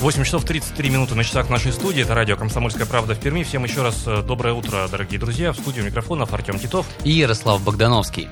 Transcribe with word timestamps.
8 0.00 0.24
часов 0.24 0.44
33 0.44 0.90
минуты 0.90 1.14
на 1.14 1.24
часах 1.24 1.48
нашей 1.48 1.72
студии. 1.72 2.02
Это 2.02 2.14
радио 2.14 2.36
«Комсомольская 2.36 2.86
правда» 2.86 3.14
в 3.14 3.20
Перми. 3.20 3.42
Всем 3.42 3.64
еще 3.64 3.82
раз 3.82 4.02
э, 4.06 4.22
доброе 4.22 4.52
утро, 4.52 4.88
дорогие 4.90 5.18
друзья. 5.18 5.52
В 5.52 5.56
студию 5.56 5.84
микрофонов 5.84 6.32
Артем 6.34 6.58
Титов. 6.58 6.86
И 7.04 7.10
Ярослав 7.10 7.62
Богдановский. 7.62 8.28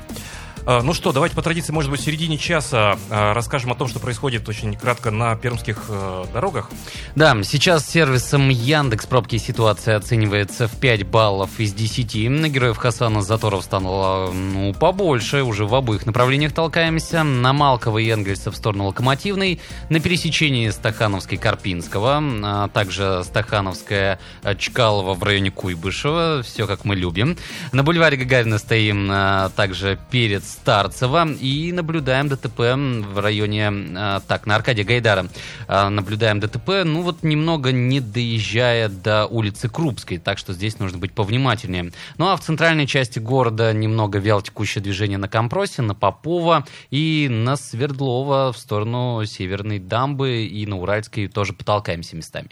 А, 0.64 0.80
ну 0.82 0.94
что, 0.94 1.12
давайте 1.12 1.34
по 1.34 1.42
традиции, 1.42 1.72
может 1.72 1.90
быть, 1.90 2.00
в 2.00 2.04
середине 2.04 2.38
часа 2.38 2.96
а, 3.10 3.34
расскажем 3.34 3.72
о 3.72 3.74
том, 3.74 3.88
что 3.88 3.98
происходит 3.98 4.48
очень 4.48 4.76
кратко 4.76 5.10
на 5.10 5.34
пермских 5.34 5.86
э, 5.88 6.24
дорогах. 6.32 6.70
Да, 7.16 7.36
сейчас 7.42 7.88
сервисом 7.88 8.48
Яндекс 8.48 9.06
пробки 9.06 9.38
ситуация 9.38 9.96
оценивается 9.96 10.68
в 10.68 10.76
5 10.76 11.04
баллов 11.04 11.58
из 11.58 11.72
10. 11.72 12.30
На 12.30 12.48
героев 12.48 12.76
Хасана 12.76 13.22
заторов 13.22 13.64
стало 13.64 14.30
ну, 14.30 14.72
побольше, 14.72 15.42
уже 15.42 15.66
в 15.66 15.74
обоих 15.74 16.06
направлениях 16.06 16.52
толкаемся. 16.52 17.24
На 17.24 17.52
Малкова 17.52 17.98
и 17.98 18.08
Энгельса 18.08 18.52
в 18.52 18.56
сторону 18.56 18.86
Локомотивной, 18.86 19.60
на 19.90 19.98
пересечении 19.98 20.70
Стахановской 20.70 21.38
Карпинского, 21.38 22.22
а 22.44 22.68
также 22.68 23.22
Стахановская 23.24 24.20
Чкалова 24.58 25.14
в 25.14 25.22
районе 25.24 25.50
Куйбышева, 25.50 26.42
все 26.44 26.68
как 26.68 26.84
мы 26.84 26.94
любим. 26.94 27.36
На 27.72 27.82
бульваре 27.82 28.16
Гагарина 28.16 28.58
стоим 28.58 29.50
также 29.56 29.98
перед 30.10 30.44
Старцева 30.52 31.28
и 31.28 31.72
наблюдаем 31.72 32.28
ДТП 32.28 32.60
в 32.76 33.18
районе, 33.18 33.72
а, 33.96 34.20
так, 34.20 34.46
на 34.46 34.56
Аркадия 34.56 34.84
Гайдара. 34.84 35.26
А, 35.66 35.88
наблюдаем 35.90 36.40
ДТП, 36.40 36.84
ну 36.84 37.02
вот 37.02 37.22
немного 37.22 37.72
не 37.72 38.00
доезжая 38.00 38.88
до 38.88 39.26
улицы 39.26 39.68
Крупской, 39.68 40.18
так 40.18 40.38
что 40.38 40.52
здесь 40.52 40.78
нужно 40.78 40.98
быть 40.98 41.12
повнимательнее. 41.12 41.92
Ну 42.18 42.28
а 42.28 42.36
в 42.36 42.40
центральной 42.40 42.86
части 42.86 43.18
города 43.18 43.72
немного 43.72 44.18
вялотекущее 44.18 44.82
движение 44.82 45.18
на 45.18 45.28
Компросе, 45.28 45.82
на 45.82 45.94
Попова 45.94 46.64
и 46.90 47.28
на 47.30 47.56
Свердлова 47.56 48.52
в 48.52 48.58
сторону 48.58 49.24
Северной 49.24 49.78
дамбы 49.78 50.44
и 50.44 50.66
на 50.66 50.78
Уральской 50.78 51.28
тоже 51.28 51.52
потолкаемся 51.52 52.16
местами. 52.16 52.48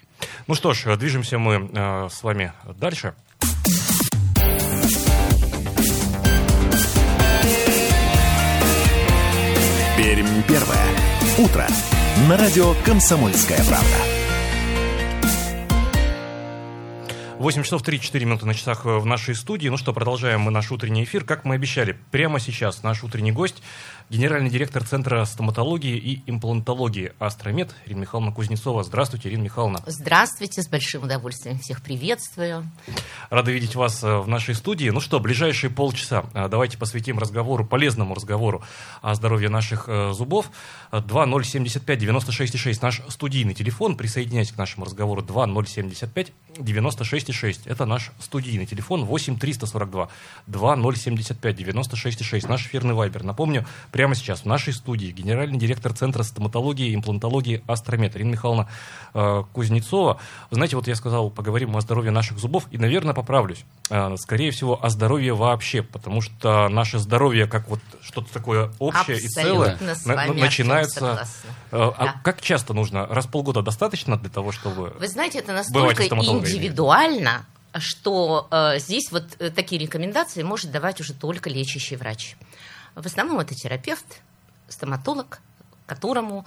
Ну 0.47 0.55
что 0.55 0.73
ж, 0.73 0.97
движемся 0.97 1.39
мы 1.39 1.71
э, 1.73 2.09
с 2.11 2.23
вами 2.23 2.53
дальше. 2.79 3.15
Пермь 10.01 10.43
первое. 10.49 10.87
Утро. 11.37 11.67
На 12.27 12.39
радио 12.39 12.73
«Комсомольская 12.87 13.63
правда». 13.65 14.20
8 17.41 17.63
часов 17.63 17.83
3-4 17.83 18.25
минуты 18.27 18.45
на 18.45 18.53
часах 18.53 18.85
в 18.85 19.07
нашей 19.07 19.35
студии. 19.35 19.71
Ну 19.71 19.79
что, 19.79 19.95
продолжаем 19.95 20.43
мы 20.43 20.51
наш 20.51 20.71
утренний 20.71 21.05
эфир. 21.05 21.25
Как 21.25 21.47
мы 21.47 21.55
обещали, 21.55 21.97
прямо 22.11 22.39
сейчас 22.39 22.83
наш 22.83 23.03
утренний 23.03 23.33
гость 23.33 23.63
генеральный 24.11 24.51
директор 24.51 24.85
Центра 24.85 25.25
стоматологии 25.25 25.97
и 25.97 26.23
имплантологии 26.27 27.15
«Астромед» 27.19 27.75
Ирина 27.87 28.01
Михайловна 28.01 28.31
Кузнецова. 28.33 28.83
Здравствуйте, 28.83 29.31
Ирина 29.31 29.45
Михайловна. 29.45 29.81
Здравствуйте, 29.87 30.61
с 30.63 30.69
большим 30.69 31.05
удовольствием 31.05 31.59
всех 31.61 31.81
приветствую. 31.81 32.69
Рада 33.31 33.51
видеть 33.53 33.75
вас 33.77 34.03
э, 34.03 34.19
в 34.19 34.29
нашей 34.29 34.57
студии. 34.57 34.91
Ну 34.91 35.01
что, 35.01 35.21
ближайшие 35.21 35.71
полчаса 35.71 36.25
э, 36.35 36.49
давайте 36.49 36.77
посвятим 36.77 37.21
разговору, 37.21 37.65
полезному 37.65 38.15
разговору 38.15 38.63
о 39.01 39.15
здоровье 39.15 39.49
наших 39.49 39.89
э, 39.89 40.13
зубов. 40.13 40.51
2075-96-6 40.91 42.79
наш 42.83 43.01
студийный 43.09 43.55
телефон. 43.55 43.97
Присоединяйтесь 43.97 44.53
к 44.53 44.59
нашему 44.59 44.85
разговору 44.85 45.23
2075-96-6. 45.23 47.30
Это 47.67 47.87
наш 47.87 48.11
студийный 48.21 48.67
телефон 48.67 49.05
8-342 49.05 50.09
2075-96-6. 50.49 52.49
Наш 52.49 52.67
эфирный 52.67 52.95
вайбер. 52.95 53.23
Напомню, 53.23 53.67
прямо 53.93 54.15
сейчас 54.15 54.41
в 54.41 54.47
нашей 54.47 54.73
студии 54.73 55.09
генеральный 55.09 55.59
директор 55.59 55.93
Центра 55.93 56.23
стоматологии 56.23 56.91
и 56.91 56.95
имплантологии 56.95 57.63
Астромет 57.67 58.17
Ирина 58.17 58.33
Михайловна 58.33 58.69
э, 59.15 59.45
Кузнецова. 59.53 60.19
Знаете, 60.51 60.77
вот 60.77 60.89
я 60.89 60.95
сказал, 60.95 61.31
поговорим 61.31 61.77
о 61.77 61.81
здоровье 61.81 62.11
наших 62.11 62.39
зубов, 62.39 62.67
и, 62.71 62.79
наверное, 62.79 63.15
поправлюсь. 63.15 63.65
Э, 63.91 64.15
скорее 64.17 64.51
всего, 64.51 64.83
о 64.83 64.89
здоровье 64.89 65.35
вообще, 65.35 65.83
потому 65.83 66.21
что 66.21 66.69
наше 66.69 66.99
здоровье, 66.99 67.47
как 67.47 67.69
вот 67.69 67.81
что-то 68.03 68.33
такое 68.33 68.71
общее 68.79 69.17
Абсолютно 69.17 69.27
и 69.27 69.29
целое, 69.29 69.79
на, 70.05 70.35
начинается... 70.35 71.27
Э, 71.73 71.91
а 71.97 72.05
да. 72.05 72.21
Как 72.25 72.41
часто 72.41 72.75
нужно? 72.75 73.07
Раз 73.07 73.27
в 73.27 73.31
полгода 73.31 73.63
достаточно 73.63 74.17
для 74.17 74.31
того, 74.31 74.53
чтобы... 74.53 74.95
Вы 74.99 75.09
знаете, 75.09 75.39
это 75.39 75.53
настолько 75.53 76.07
индивидуально, 76.07 77.20
что 77.79 78.49
э, 78.51 78.79
здесь 78.79 79.13
вот 79.13 79.25
э, 79.39 79.51
такие 79.51 79.81
рекомендации 79.81 80.43
может 80.43 80.71
давать 80.71 81.01
уже 81.01 81.15
только 81.15 81.49
лечащий 81.49 81.97
врач. 81.97 82.37
В 82.95 83.07
основном 83.07 83.39
это 83.39 83.55
терапевт, 83.55 84.23
стоматолог, 84.69 85.41
которому 85.87 86.45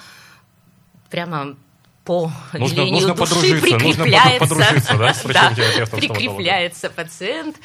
прямо 1.09 1.55
по 2.03 2.29
нужно, 2.51 2.75
велению 2.75 3.07
нужно 3.07 3.25
души 3.25 3.61
прикрепляется, 3.61 4.55
да, 5.33 5.53
да, 5.55 5.85
прикрепляется 5.85 6.89
пациент. 6.89 7.55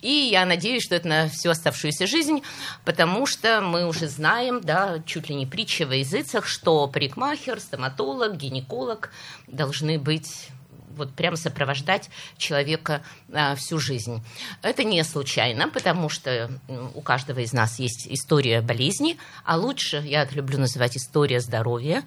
И 0.00 0.28
я 0.30 0.44
надеюсь, 0.46 0.84
что 0.84 0.94
это 0.94 1.08
на 1.08 1.28
всю 1.28 1.50
оставшуюся 1.50 2.06
жизнь, 2.06 2.42
потому 2.84 3.26
что 3.26 3.60
мы 3.60 3.86
уже 3.86 4.06
знаем, 4.06 4.60
да, 4.60 5.02
чуть 5.04 5.28
ли 5.28 5.34
не 5.34 5.46
притча 5.46 5.86
во 5.86 5.96
языцах, 5.96 6.46
что 6.46 6.86
парикмахер, 6.86 7.58
стоматолог, 7.58 8.36
гинеколог 8.36 9.10
должны 9.48 9.98
быть 9.98 10.50
вот 10.98 11.14
прям 11.14 11.36
сопровождать 11.36 12.10
человека 12.36 13.02
а, 13.32 13.54
всю 13.54 13.78
жизнь. 13.78 14.22
Это 14.62 14.84
не 14.84 15.02
случайно, 15.04 15.68
потому 15.68 16.08
что 16.08 16.50
у 16.94 17.00
каждого 17.00 17.40
из 17.40 17.52
нас 17.52 17.78
есть 17.78 18.06
история 18.08 18.60
болезни, 18.60 19.16
а 19.44 19.56
лучше, 19.56 20.02
я 20.04 20.22
это 20.22 20.34
люблю 20.34 20.58
называть 20.58 20.96
история 20.96 21.40
здоровья. 21.40 22.02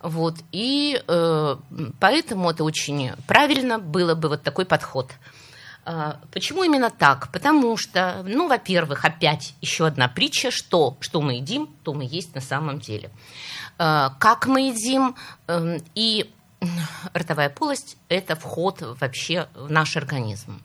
Вот, 0.00 0.34
и 0.52 1.02
э, 1.06 1.56
поэтому 1.98 2.50
это 2.50 2.62
очень 2.62 3.12
правильно 3.26 3.78
было 3.78 4.14
бы 4.14 4.28
вот 4.28 4.42
такой 4.42 4.66
подход. 4.66 5.10
А, 5.86 6.20
почему 6.32 6.64
именно 6.64 6.90
так? 6.90 7.30
Потому 7.30 7.76
что, 7.76 8.22
ну, 8.26 8.48
во-первых, 8.48 9.04
опять 9.04 9.54
еще 9.60 9.86
одна 9.86 10.08
притча, 10.08 10.50
что, 10.50 10.96
что 11.00 11.20
мы 11.20 11.34
едим, 11.34 11.68
то 11.82 11.92
мы 11.92 12.04
есть 12.04 12.34
на 12.34 12.40
самом 12.40 12.78
деле. 12.80 13.10
А, 13.76 14.10
как 14.18 14.46
мы 14.46 14.68
едим, 14.68 15.14
эм, 15.46 15.82
и 15.94 16.30
ротовая 17.12 17.50
полость– 17.50 17.96
это 18.08 18.36
вход 18.36 18.82
вообще 19.00 19.48
в 19.54 19.70
наш 19.70 19.96
организм. 19.96 20.60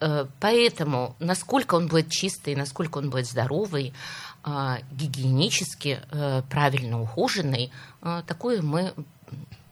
Э, 0.00 0.26
поэтому, 0.40 1.16
насколько 1.18 1.74
он 1.74 1.88
будет 1.88 2.10
чистый, 2.10 2.54
насколько 2.54 2.98
он 2.98 3.10
будет 3.10 3.26
здоровый, 3.26 3.92
а, 4.44 4.78
гигиенически 4.92 6.00
э, 6.10 6.42
правильно 6.48 7.00
ухоженный, 7.02 7.72
э, 8.02 8.22
такое 8.26 8.62
мы 8.62 8.94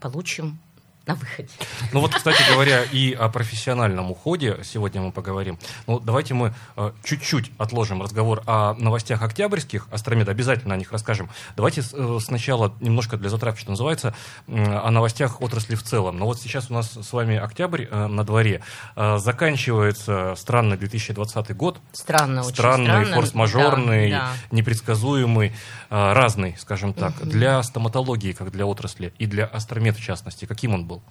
получим 0.00 0.58
на 1.06 1.14
выходе. 1.14 1.48
Ну 1.92 2.00
вот, 2.00 2.14
кстати 2.14 2.42
говоря, 2.50 2.82
и 2.82 3.12
о 3.12 3.28
профессиональном 3.28 4.10
уходе 4.10 4.58
сегодня 4.64 5.00
мы 5.00 5.12
поговорим. 5.12 5.58
Ну, 5.86 6.00
давайте 6.00 6.34
мы 6.34 6.52
э, 6.76 6.92
чуть-чуть 7.04 7.52
отложим 7.58 8.02
разговор 8.02 8.42
о 8.46 8.74
новостях 8.74 9.22
октябрьских, 9.22 9.86
Астромеда, 9.92 10.32
обязательно 10.32 10.74
о 10.74 10.76
них 10.76 10.90
расскажем. 10.90 11.30
Давайте 11.56 11.82
э, 11.92 12.18
сначала 12.20 12.74
немножко 12.80 13.16
для 13.16 13.30
затравки, 13.30 13.60
что 13.60 13.70
называется, 13.70 14.14
э, 14.48 14.64
о 14.64 14.90
новостях 14.90 15.40
отрасли 15.40 15.76
в 15.76 15.82
целом. 15.84 16.18
Но 16.18 16.26
вот 16.26 16.40
сейчас 16.40 16.70
у 16.70 16.74
нас 16.74 16.92
с 16.92 17.12
вами 17.12 17.36
октябрь 17.36 17.84
э, 17.84 18.06
на 18.08 18.24
дворе. 18.24 18.62
Э, 18.96 19.18
заканчивается 19.18 20.34
странный 20.36 20.76
2020 20.76 21.56
год. 21.56 21.78
Странно, 21.92 22.42
странный, 22.42 22.84
очень 22.84 23.04
странно. 23.04 23.14
форс-мажорный, 23.14 24.10
да, 24.10 24.18
да. 24.18 24.56
непредсказуемый, 24.56 25.52
э, 25.90 26.12
разный, 26.12 26.56
скажем 26.58 26.92
так, 26.92 27.16
угу. 27.20 27.30
для 27.30 27.62
стоматологии, 27.62 28.32
как 28.32 28.50
для 28.50 28.66
отрасли, 28.66 29.12
и 29.18 29.26
для 29.26 29.44
Астромед 29.46 29.96
в 29.96 30.02
частности. 30.02 30.46
Каким 30.46 30.74
он 30.74 30.86
был? 30.86 30.95
Был? 30.96 31.02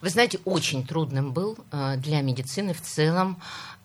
Вы 0.00 0.10
знаете, 0.10 0.40
очень 0.44 0.84
трудным 0.84 1.32
был 1.32 1.56
э, 1.70 1.96
для 1.96 2.20
медицины 2.22 2.74
в 2.74 2.80
целом 2.80 3.40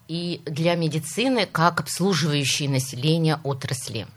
и 0.07 0.41
для 0.45 0.75
медицины 0.75 1.45
как 1.45 1.79
обслуживающей 1.79 2.67
население 2.67 3.39
отрасли. 3.43 4.07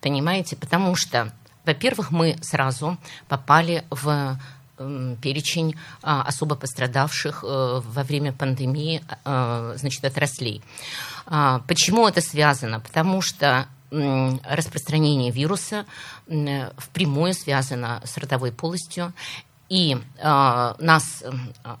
Понимаете? 0.00 0.56
Потому 0.56 0.94
что, 0.96 1.32
во-первых, 1.64 2.10
мы 2.10 2.36
сразу 2.40 2.96
попали 3.28 3.84
в 3.90 4.38
эм, 4.78 5.16
перечень 5.16 5.76
а, 6.02 6.22
особо 6.22 6.54
пострадавших 6.54 7.44
э, 7.44 7.82
во 7.84 8.02
время 8.02 8.32
пандемии 8.32 9.02
э, 9.24 9.74
значит, 9.76 10.04
отраслей. 10.04 10.62
А, 11.26 11.60
почему 11.68 12.08
это 12.08 12.20
связано? 12.20 12.80
Потому 12.80 13.20
что 13.20 13.66
распространение 13.90 15.30
вируса 15.30 15.84
впрямую 16.78 17.34
связано 17.34 18.00
с 18.06 18.16
ротовой 18.16 18.50
полостью 18.50 19.12
и 19.72 19.96
э, 19.96 20.74
нас 20.80 21.24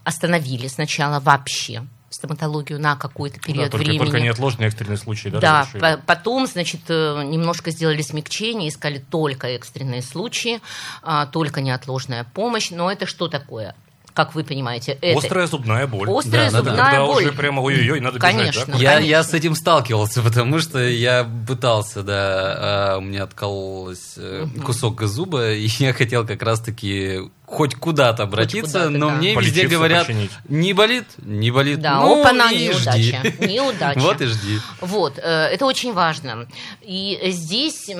остановили 0.02 0.66
сначала 0.66 1.20
вообще 1.20 1.82
стоматологию 2.08 2.80
на 2.80 2.96
какой-то 2.96 3.38
период 3.38 3.66
да, 3.66 3.70
только, 3.70 3.84
времени. 3.84 3.98
Только 3.98 4.20
неотложные 4.20 4.68
экстренные 4.68 4.96
случаи, 4.96 5.28
да? 5.28 5.40
Да, 5.40 5.68
по 5.78 6.02
потом, 6.06 6.46
значит, 6.46 6.80
э, 6.88 7.22
немножко 7.22 7.70
сделали 7.70 8.00
смягчение, 8.00 8.70
искали 8.70 8.96
только 8.98 9.48
экстренные 9.48 10.00
случаи, 10.00 10.62
а, 11.02 11.26
только 11.26 11.60
неотложная 11.60 12.24
помощь. 12.32 12.70
Но 12.70 12.90
это 12.90 13.04
что 13.04 13.28
такое? 13.28 13.74
как 14.14 14.34
вы 14.34 14.44
понимаете. 14.44 14.98
Это... 15.00 15.18
Острая 15.18 15.46
зубная 15.46 15.86
боль. 15.86 16.08
Острая 16.10 16.50
да, 16.50 16.58
зубная 16.58 16.76
да, 16.76 17.06
боль. 17.06 17.24
уже 17.24 17.32
прямо 17.32 17.60
ой-ой-ой, 17.60 18.00
надо 18.00 18.18
конечно, 18.18 18.66
бежать, 18.66 18.68
да? 18.68 18.76
Я, 18.76 18.98
я 18.98 19.22
с 19.22 19.32
этим 19.32 19.54
сталкивался, 19.54 20.22
потому 20.22 20.58
что 20.58 20.78
я 20.80 21.28
пытался, 21.46 22.02
да, 22.02 22.94
а, 22.94 22.98
у 22.98 23.00
меня 23.00 23.24
откололся 23.24 24.42
угу. 24.42 24.62
кусок 24.66 25.02
зуба, 25.02 25.52
и 25.52 25.66
я 25.78 25.92
хотел 25.92 26.26
как 26.26 26.42
раз-таки 26.42 27.20
хоть 27.52 27.74
куда-то 27.74 28.22
обратиться, 28.22 28.86
куда 28.86 28.98
но 28.98 29.08
да. 29.10 29.16
мне 29.16 29.34
Полечиться, 29.34 29.60
везде 29.60 29.76
говорят, 29.76 30.06
починить. 30.06 30.30
не 30.48 30.72
болит, 30.72 31.04
не 31.18 31.50
болит. 31.50 31.80
Да, 31.80 32.00
ну, 32.00 32.22
опа-на, 32.22 32.50
неудача. 32.50 32.98
Жди. 32.98 33.16
Неудача. 33.46 34.00
Вот 34.00 34.20
и 34.22 34.26
жди. 34.26 34.58
Вот, 34.80 35.18
э, 35.18 35.48
это 35.52 35.66
очень 35.66 35.92
важно. 35.92 36.46
И 36.80 37.20
здесь, 37.26 37.90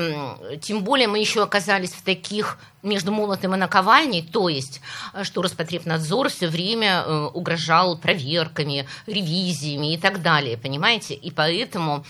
тем 0.62 0.82
более, 0.82 1.06
мы 1.06 1.18
еще 1.18 1.42
оказались 1.42 1.92
в 1.92 2.02
таких 2.02 2.58
между 2.82 3.12
молотом 3.12 3.54
и 3.54 3.58
наковальней, 3.58 4.22
то 4.22 4.48
есть, 4.48 4.80
э, 5.12 5.22
что 5.22 5.42
Роспотребнадзор 5.42 6.30
все 6.30 6.48
время 6.48 7.04
э, 7.04 7.28
угрожал 7.34 7.98
проверками, 7.98 8.88
ревизиями 9.06 9.92
и 9.92 9.98
так 9.98 10.22
далее, 10.22 10.56
понимаете? 10.56 11.14
И 11.14 11.30
поэтому, 11.30 12.04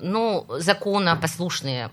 ну, 0.00 0.46
законопослушные 0.48 1.90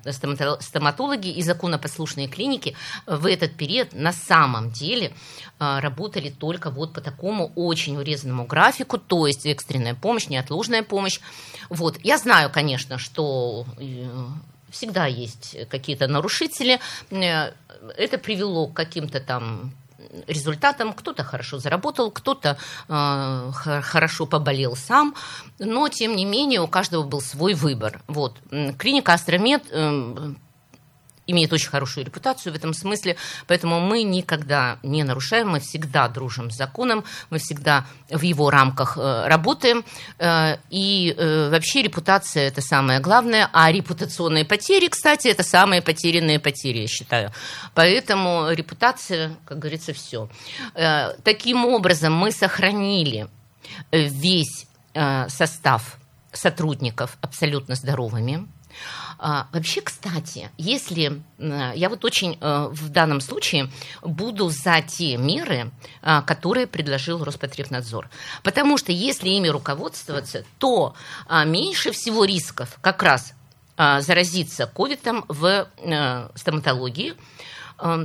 стоматологи 0.60 1.30
и 1.30 1.44
законопослушные 1.44 2.28
клиники 2.28 2.76
в 3.06 3.28
этот 3.28 3.54
период 3.54 3.94
на 3.94 4.12
самом 4.12 4.53
самом 4.54 4.72
деле 4.72 5.14
а, 5.60 5.82
работали 5.82 6.30
только 6.30 6.70
вот 6.70 6.94
по 6.94 7.02
такому 7.02 7.52
очень 7.56 7.98
урезанному 7.98 8.46
графику, 8.46 8.98
то 8.98 9.28
есть 9.28 9.46
экстренная 9.46 9.96
помощь, 9.96 10.28
неотложная 10.30 10.84
помощь. 10.84 11.20
Вот. 11.70 11.98
Я 12.04 12.18
знаю, 12.18 12.50
конечно, 12.52 12.98
что 12.98 13.66
э, 13.80 14.08
всегда 14.70 15.08
есть 15.08 15.58
какие-то 15.70 16.08
нарушители. 16.08 16.80
Э, 17.12 17.54
это 17.98 18.18
привело 18.18 18.68
к 18.68 18.74
каким-то 18.74 19.20
там 19.20 19.74
результатам. 20.28 20.94
Кто-то 20.94 21.24
хорошо 21.24 21.58
заработал, 21.58 22.12
кто-то 22.12 22.58
э, 22.88 23.52
хорошо 23.82 24.26
поболел 24.26 24.76
сам, 24.76 25.16
но 25.60 25.90
тем 25.90 26.16
не 26.16 26.26
менее 26.26 26.62
у 26.62 26.68
каждого 26.68 27.04
был 27.04 27.22
свой 27.22 27.54
выбор. 27.54 28.02
Вот. 28.08 28.38
Клиника 28.78 29.14
Астромед 29.14 29.64
э, 29.72 30.34
имеет 31.28 31.54
очень 31.54 31.70
хорошую 31.70 32.06
репутацию 32.06 32.54
в 32.54 32.56
этом 32.56 32.74
смысле, 32.74 33.16
поэтому 33.48 33.80
мы 33.80 34.04
никогда 34.04 34.78
не 34.84 35.04
нарушаем, 35.04 35.50
мы 35.50 35.60
всегда 35.60 36.08
дружим 36.08 36.52
с 36.52 36.58
законом, 36.58 37.04
мы 37.30 37.40
всегда 37.40 37.86
в 38.10 38.22
его 38.22 38.50
рамках 38.50 38.98
э, 38.98 39.28
работаем, 39.28 39.86
э, 40.20 40.58
и 40.70 41.16
э, 41.18 41.50
вообще 41.50 41.82
репутация– 41.82 42.48
это 42.50 42.62
самое 42.62 43.00
главное, 43.00 43.50
а 43.54 43.72
репутационные 43.72 44.46
потери, 44.46 44.88
кстати, 44.88 45.28
это 45.28 45.44
самые 45.44 45.82
потерянные 45.82 46.40
потери, 46.40 46.80
я 46.80 46.88
считаю. 46.88 47.32
Поэтому 47.74 48.50
репутация, 48.52 49.36
как 49.46 49.60
говорится, 49.60 49.94
все. 49.94 50.30
Таким 51.24 51.66
образом, 51.66 52.14
мы 52.14 52.32
сохранили 52.32 53.28
весь 53.92 54.68
состав 55.28 55.98
сотрудников 56.32 57.18
абсолютно 57.22 57.76
здоровыми, 57.76 58.48
а, 59.18 59.48
вообще, 59.52 59.82
кстати, 59.82 60.50
если 60.58 61.22
я 61.38 61.90
вот 61.90 62.04
очень 62.06 62.38
э, 62.40 62.68
в 62.72 62.90
данном 62.90 63.22
случае 63.22 63.70
буду 64.02 64.50
за 64.50 64.82
те 64.82 65.18
меры, 65.18 65.72
а, 66.02 66.22
которые 66.22 66.68
предложил 66.68 67.24
Роспотребнадзор. 67.24 68.10
Потому 68.44 68.78
что 68.78 68.92
если 68.92 69.30
ими 69.30 69.48
руководствоваться, 69.48 70.46
то 70.58 70.94
а, 71.28 71.46
меньше 71.46 71.92
всего 71.92 72.26
рисков 72.26 72.78
как 72.82 73.04
раз 73.04 73.34
заразиться 73.76 74.68
ковидом 74.68 75.26
в 75.28 75.68
э, 75.78 76.30
стоматологии, 76.36 77.16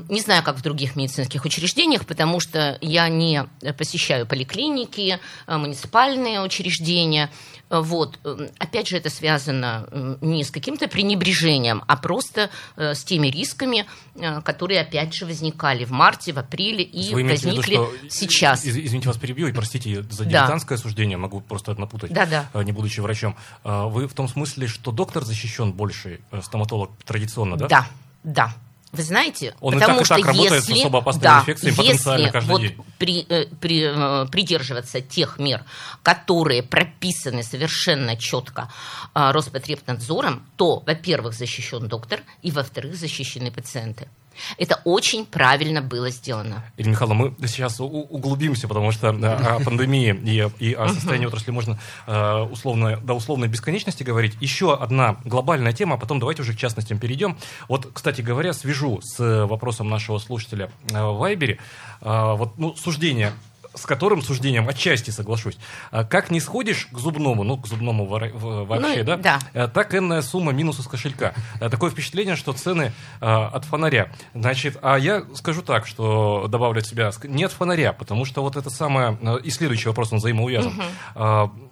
не 0.09 0.21
знаю, 0.21 0.43
как 0.43 0.57
в 0.57 0.63
других 0.63 0.97
медицинских 0.97 1.45
учреждениях, 1.45 2.07
потому 2.07 2.41
что 2.41 2.79
я 2.81 3.09
не 3.09 3.47
посещаю 3.77 4.27
поликлиники, 4.27 5.19
э, 5.47 5.57
муниципальные 5.57 6.41
учреждения. 6.41 7.31
Вот. 7.71 8.19
Эм, 8.25 8.49
опять 8.59 8.89
же, 8.89 8.97
это 8.97 9.11
связано 9.11 10.17
не 10.21 10.43
с 10.43 10.51
каким-то 10.51 10.89
пренебрежением, 10.89 11.83
а 11.87 11.97
просто 11.97 12.51
э, 12.77 12.95
с 12.95 13.05
теми 13.05 13.29
рисками, 13.29 13.87
э, 14.15 14.41
которые, 14.43 14.81
опять 14.81 15.15
же, 15.15 15.27
возникали 15.27 15.85
в 15.85 15.91
марте, 15.91 16.33
в 16.33 16.39
апреле 16.39 16.83
и 16.83 17.13
Вы 17.13 17.25
возникли 17.25 17.73
виду, 17.73 17.91
сейчас. 18.09 18.65
Извините, 18.65 19.09
вас 19.09 19.19
перебью 19.19 19.49
и 19.49 19.53
простите 19.53 20.03
за 20.03 20.25
дилетантское 20.25 20.79
да. 20.79 20.83
суждение, 20.83 21.19
могу 21.19 21.41
просто 21.41 21.79
напутать, 21.79 22.13
да, 22.13 22.27
да. 22.27 22.65
не 22.65 22.73
будучи 22.73 23.01
врачом. 23.01 23.37
Вы 23.65 24.09
в 24.09 24.15
том 24.15 24.29
смысле, 24.29 24.67
что 24.67 24.91
доктор 24.91 25.25
защищен 25.25 25.73
больше, 25.73 26.21
стоматолог 26.43 26.91
традиционно, 27.05 27.57
да? 27.57 27.69
Да, 27.69 27.87
да. 28.25 28.55
Вы 28.91 29.03
знаете, 29.03 29.55
Он 29.61 29.75
потому 29.75 29.97
и 29.97 29.99
так, 29.99 30.07
что 30.07 30.15
и 30.15 30.23
так 30.23 30.29
работает 30.29 30.63
если, 30.63 30.75
с 30.75 30.79
особо 30.79 30.99
опасными 31.01 31.23
да, 31.23 31.41
инфекциями 31.41 31.75
потенциально 31.75 32.21
если 32.23 32.33
каждый 32.33 32.51
вот 32.51 32.61
день. 32.63 32.77
При, 32.99 33.27
э, 33.29 33.47
при, 33.61 33.83
э, 33.83 34.27
придерживаться 34.29 35.01
тех 35.03 35.39
мер, 35.39 35.65
которые 36.03 36.63
прописаны 36.63 37.43
совершенно 37.43 38.17
четко 38.17 38.71
э, 39.15 39.31
Роспотребнадзором, 39.33 40.47
то, 40.57 40.83
во-первых, 40.87 41.35
защищен 41.35 41.87
доктор, 41.87 42.21
и, 42.43 42.51
во-вторых, 42.51 42.95
защищены 42.97 43.51
пациенты. 43.51 44.09
Это 44.57 44.81
очень 44.85 45.27
правильно 45.27 45.83
было 45.83 46.11
сделано. 46.11 46.65
Ирина 46.77 46.93
Михайловна, 46.93 47.35
мы 47.39 47.49
сейчас 47.49 47.81
углубимся, 47.81 48.69
потому 48.69 48.93
что 48.93 49.11
о 49.11 49.61
пандемии 49.65 50.19
и, 50.25 50.71
и 50.71 50.73
о 50.75 50.89
состоянии 50.89 51.27
отрасли 51.27 51.51
можно 51.51 51.79
э, 52.07 52.41
условно, 52.51 52.97
до 52.99 53.15
условной 53.15 53.49
бесконечности 53.49 54.03
говорить. 54.03 54.37
Еще 54.41 54.75
одна 54.75 55.17
глобальная 55.25 55.73
тема, 55.73 55.95
а 55.95 55.99
потом 55.99 56.19
давайте 56.19 56.43
уже 56.43 56.55
к 56.55 56.57
частностям 56.57 56.99
перейдем. 56.99 57.37
Вот, 57.69 57.89
кстати 57.93 58.21
говоря, 58.21 58.53
свяжу 58.53 59.01
с 59.03 59.47
вопросом 59.47 59.89
нашего 59.89 60.19
слушателя 60.19 60.71
э, 60.91 61.03
в 61.03 61.19
Вайбере. 61.19 61.59
Э, 62.01 62.35
вот, 62.37 62.59
ну, 62.59 62.75
суждение 62.77 63.33
с 63.75 63.87
которым 63.87 64.23
суждением 64.23 64.69
отчасти 64.69 65.11
соглашусь. 65.11 65.59
А 65.91 66.05
как 66.05 66.31
не 66.31 66.41
сходишь 66.41 66.87
к 66.87 66.99
зубному, 66.99 67.45
ну, 67.45 67.57
к 67.57 67.67
зубному 67.67 68.07
вообще, 68.07 68.99
ну, 68.99 69.05
да, 69.05 69.17
да, 69.17 69.39
э, 69.53 69.69
так 69.69 69.95
энная 69.95 70.23
сумма 70.23 70.53
минус 70.53 70.79
из 70.81 70.87
кошелька. 70.87 71.35
Э, 71.61 71.69
такое 71.69 71.91
впечатление, 71.91 72.37
что 72.37 72.53
цены 72.53 72.93
э, 73.21 73.25
от 73.27 73.65
фонаря. 73.65 74.13
Значит, 74.35 74.79
а 74.83 74.97
я 74.97 75.25
скажу 75.35 75.63
так, 75.63 75.87
что 75.87 76.47
добавлю 76.49 76.81
от 76.81 76.87
себя, 76.87 77.11
не 77.25 77.45
от 77.45 77.53
фонаря, 77.53 77.93
потому 77.93 78.25
что 78.25 78.43
вот 78.43 78.57
это 78.57 78.71
самое, 78.71 79.19
и 79.43 79.51
следующий 79.51 79.89
вопрос, 79.89 80.13
он 80.13 80.19
взаимоувязан. 80.19 80.73
Угу 81.15 81.69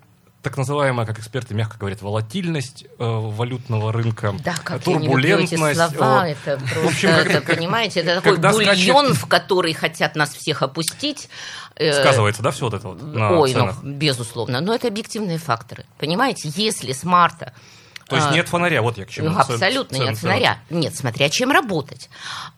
так 0.47 0.57
называемая, 0.57 1.05
как 1.07 1.19
эксперты 1.19 1.55
мягко 1.55 1.77
говорят, 1.77 2.03
волатильность 2.03 2.85
э, 2.85 2.89
валютного 2.99 3.93
рынка, 3.93 4.33
да, 4.45 4.55
как 4.63 4.81
турбулентность. 4.81 5.75
слова, 5.97 6.29
э, 6.29 6.37
это 6.37 6.57
просто, 6.59 6.81
в 6.83 6.87
общем, 6.87 7.09
это, 7.09 7.41
как, 7.41 7.57
понимаете, 7.57 8.01
это 8.01 8.21
такой 8.21 8.37
бульон, 8.39 9.07
скачет... 9.07 9.17
в 9.17 9.27
который 9.27 9.73
хотят 9.73 10.15
нас 10.15 10.33
всех 10.33 10.63
опустить. 10.63 11.29
Э, 11.75 12.01
Сказывается, 12.01 12.45
да, 12.45 12.53
все 12.53 12.67
вот 12.67 12.75
это 12.75 12.87
вот 12.87 13.03
на 13.03 13.41
Ой, 13.41 13.53
ну, 13.53 13.59
ценах? 13.59 13.77
ну, 13.83 13.93
безусловно. 13.95 14.61
Но 14.61 14.73
это 14.73 14.87
объективные 14.87 15.39
факторы. 15.39 15.85
Понимаете, 15.99 16.49
если 16.55 16.93
с 16.93 17.03
марта 17.03 17.53
то 18.09 18.15
есть 18.15 18.29
а, 18.29 18.33
нет 18.33 18.49
фонаря, 18.49 18.83
вот 18.83 18.99
я 18.99 19.05
к 19.05 19.11
чему. 19.11 19.37
Абсолютно 19.37 19.97
нет 19.97 20.17
фонаря. 20.17 20.59
Нет, 20.71 20.95
смотря 20.95 21.29
чем 21.29 21.51
работать. 21.51 22.09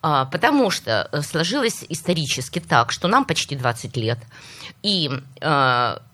А, 0.03 0.25
потому 0.25 0.69
что 0.69 1.09
э, 1.11 1.23
сложилось 1.23 1.83
исторически 1.89 2.59
так, 2.59 2.91
что 2.91 3.07
нам 3.07 3.25
почти 3.25 3.55
20 3.55 3.97
лет. 3.97 4.19
И 4.83 5.09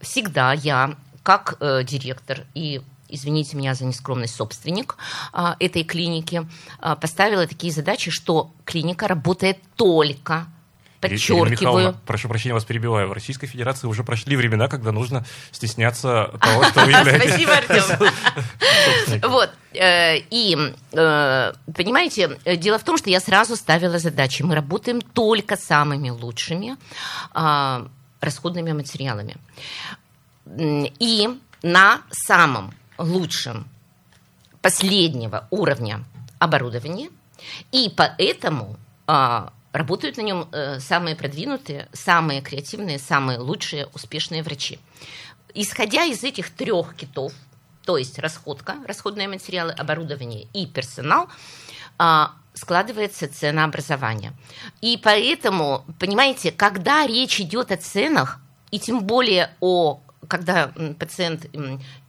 всегда 0.01 0.53
я 0.53 0.95
как 1.25 1.57
э, 1.59 1.83
директор 1.83 2.45
и 2.53 2.81
извините 3.09 3.57
меня 3.57 3.73
за 3.73 3.85
нескромность, 3.85 4.35
собственник 4.35 4.95
а, 5.33 5.55
этой 5.59 5.83
клиники, 5.83 6.47
а, 6.79 6.95
поставила 6.95 7.47
такие 7.47 7.73
задачи, 7.73 8.11
что 8.11 8.51
клиника 8.63 9.07
работает 9.07 9.57
только 9.75 10.47
подчеркиваю. 10.99 11.95
прошу 12.05 12.27
прощения, 12.27 12.53
вас 12.53 12.65
перебиваю. 12.65 13.07
В 13.09 13.13
Российской 13.13 13.47
Федерации 13.47 13.87
уже 13.87 14.03
прошли 14.03 14.35
времена, 14.35 14.67
когда 14.67 14.91
нужно 14.91 15.25
стесняться 15.51 16.31
того, 16.41 16.63
что 16.63 16.85
вы 16.85 16.91
являетесь. 16.93 17.29
Спасибо, 17.29 17.53
Артем. 17.53 18.09
Вот. 19.29 19.51
Э, 19.73 20.17
и, 20.17 20.57
э, 20.93 21.53
понимаете, 21.75 22.39
дело 22.57 22.79
в 22.79 22.83
том, 22.83 22.97
что 22.97 23.09
я 23.09 23.19
сразу 23.19 23.55
ставила 23.55 23.99
задачи. 23.99 24.41
Мы 24.41 24.55
работаем 24.55 25.01
только 25.01 25.57
самыми 25.57 26.09
лучшими 26.09 26.75
а, 27.33 27.87
расходными 28.19 28.71
материалами 28.71 29.35
и 30.45 31.29
на 31.63 32.01
самом 32.11 32.73
лучшем 32.97 33.67
последнего 34.61 35.47
уровня 35.51 36.03
оборудования, 36.39 37.09
и 37.71 37.91
поэтому 37.95 38.77
а, 39.07 39.51
работают 39.71 40.17
на 40.17 40.21
нем 40.21 40.47
а, 40.51 40.79
самые 40.79 41.15
продвинутые, 41.15 41.87
самые 41.93 42.41
креативные, 42.41 42.99
самые 42.99 43.39
лучшие, 43.39 43.87
успешные 43.93 44.43
врачи. 44.43 44.79
Исходя 45.53 46.03
из 46.03 46.23
этих 46.23 46.49
трех 46.51 46.95
китов, 46.95 47.33
то 47.85 47.97
есть 47.97 48.19
расходка, 48.19 48.77
расходные 48.87 49.27
материалы, 49.27 49.71
оборудование 49.71 50.47
и 50.53 50.65
персонал, 50.65 51.29
а, 51.97 52.33
складывается 52.53 53.31
ценообразование. 53.31 54.33
И 54.81 54.97
поэтому, 54.97 55.85
понимаете, 55.99 56.51
когда 56.51 57.05
речь 57.05 57.39
идет 57.39 57.71
о 57.71 57.77
ценах, 57.77 58.39
и 58.71 58.79
тем 58.79 59.03
более 59.03 59.51
о 59.61 60.01
когда 60.27 60.71
пациент 60.99 61.45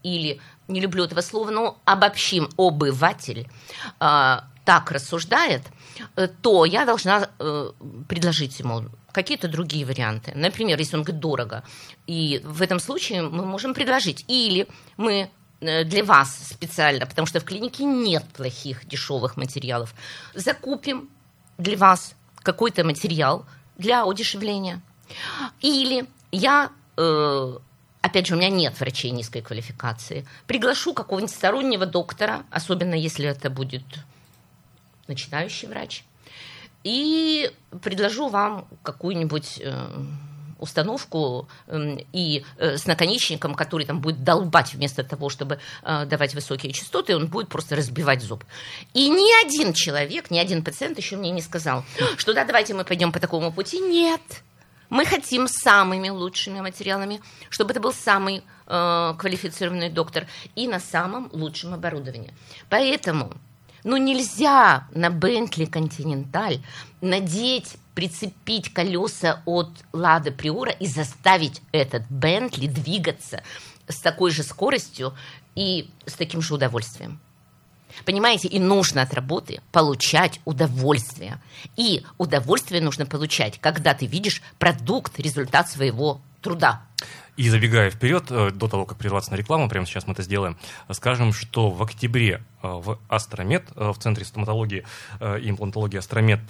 или 0.02 0.40
не 0.68 0.80
люблю 0.80 1.04
этого 1.04 1.20
слова, 1.20 1.50
но 1.50 1.78
обобщим 1.84 2.48
обыватель 2.56 3.48
э, 4.00 4.38
так 4.64 4.90
рассуждает, 4.90 5.62
э, 6.16 6.28
то 6.28 6.64
я 6.64 6.84
должна 6.84 7.28
э, 7.38 7.70
предложить 8.08 8.58
ему 8.60 8.84
какие-то 9.12 9.48
другие 9.48 9.86
варианты. 9.86 10.32
Например, 10.34 10.78
если 10.78 10.96
он 10.96 11.02
говорит 11.02 11.20
дорого. 11.20 11.62
И 12.06 12.42
в 12.44 12.60
этом 12.60 12.80
случае 12.80 13.22
мы 13.22 13.46
можем 13.46 13.72
предложить. 13.72 14.24
Или 14.28 14.68
мы 14.96 15.30
Э, 15.60 15.84
для 15.84 16.04
вас 16.04 16.48
специально, 16.50 17.06
потому 17.06 17.26
что 17.26 17.40
в 17.40 17.44
клинике 17.44 17.84
нет 17.84 18.24
плохих 18.36 18.86
дешевых 18.86 19.36
материалов. 19.36 19.94
Закупим 20.34 21.08
для 21.56 21.76
вас 21.76 22.14
какой-то 22.42 22.84
материал 22.84 23.46
для 23.78 24.04
удешевления. 24.04 24.80
Или 25.60 26.06
я, 26.30 26.70
опять 28.06 28.26
же, 28.26 28.34
у 28.34 28.38
меня 28.38 28.48
нет 28.48 28.78
врачей 28.80 29.10
низкой 29.10 29.42
квалификации, 29.42 30.26
приглашу 30.46 30.94
какого-нибудь 30.94 31.34
стороннего 31.34 31.86
доктора, 31.86 32.44
особенно 32.50 32.94
если 32.94 33.26
это 33.28 33.50
будет 33.50 33.84
начинающий 35.08 35.68
врач, 35.68 36.04
и 36.82 37.50
предложу 37.82 38.28
вам 38.28 38.66
какую-нибудь 38.82 39.60
э, 39.60 39.88
установку 40.58 41.48
эм, 41.66 41.98
и 42.12 42.44
э, 42.58 42.76
с 42.76 42.86
наконечником, 42.86 43.54
который 43.54 43.86
там 43.86 44.00
будет 44.00 44.22
долбать 44.22 44.74
вместо 44.74 45.02
того, 45.02 45.28
чтобы 45.28 45.58
э, 45.82 46.06
давать 46.06 46.34
высокие 46.34 46.72
частоты, 46.72 47.16
он 47.16 47.26
будет 47.26 47.48
просто 47.48 47.76
разбивать 47.76 48.22
зуб. 48.22 48.44
И 48.94 49.08
ни 49.08 49.44
один 49.44 49.72
человек, 49.72 50.30
ни 50.30 50.38
один 50.38 50.62
пациент 50.62 50.98
еще 50.98 51.16
мне 51.16 51.30
не 51.30 51.42
сказал, 51.42 51.84
что 52.16 52.34
да, 52.34 52.44
давайте 52.44 52.74
мы 52.74 52.84
пойдем 52.84 53.12
по 53.12 53.20
такому 53.20 53.52
пути. 53.52 53.80
Нет. 53.80 54.20
Мы 54.88 55.04
хотим 55.04 55.48
самыми 55.48 56.08
лучшими 56.08 56.60
материалами, 56.60 57.20
чтобы 57.50 57.72
это 57.72 57.80
был 57.80 57.92
самый 57.92 58.42
э, 58.66 59.14
квалифицированный 59.18 59.90
доктор 59.90 60.26
и 60.54 60.68
на 60.68 60.80
самом 60.80 61.28
лучшем 61.32 61.74
оборудовании. 61.74 62.32
Поэтому 62.68 63.32
ну 63.84 63.96
нельзя 63.96 64.88
на 64.92 65.08
Bentley 65.08 65.70
Continental 65.70 66.60
надеть 67.00 67.76
прицепить 67.94 68.72
колеса 68.74 69.42
от 69.46 69.70
Лада 69.92 70.30
Приора 70.30 70.72
и 70.72 70.86
заставить 70.86 71.62
этот 71.72 72.02
Бентли 72.10 72.66
двигаться 72.66 73.42
с 73.88 74.00
такой 74.00 74.30
же 74.30 74.42
скоростью 74.42 75.14
и 75.54 75.90
с 76.04 76.12
таким 76.14 76.42
же 76.42 76.54
удовольствием. 76.54 77.20
Понимаете, 78.04 78.48
и 78.48 78.58
нужно 78.58 79.02
от 79.02 79.14
работы 79.14 79.60
получать 79.72 80.40
удовольствие. 80.44 81.40
И 81.76 82.04
удовольствие 82.18 82.80
нужно 82.80 83.06
получать, 83.06 83.58
когда 83.60 83.94
ты 83.94 84.06
видишь 84.06 84.42
продукт, 84.58 85.18
результат 85.18 85.70
своего 85.70 86.20
труда. 86.40 86.82
И 87.36 87.50
забегая 87.50 87.90
вперед, 87.90 88.30
э, 88.30 88.50
до 88.50 88.66
того, 88.66 88.86
как 88.86 88.96
прерваться 88.96 89.30
на 89.30 89.36
рекламу, 89.36 89.68
прямо 89.68 89.86
сейчас 89.86 90.06
мы 90.06 90.14
это 90.14 90.22
сделаем, 90.22 90.56
скажем, 90.90 91.34
что 91.34 91.70
в 91.70 91.82
октябре 91.82 92.42
э, 92.62 92.66
в 92.66 92.98
Астромед, 93.08 93.64
э, 93.76 93.90
в 93.90 93.98
Центре 93.98 94.24
стоматологии 94.24 94.86
и 95.20 95.50
имплантологии 95.50 95.98
Астромед 95.98 96.40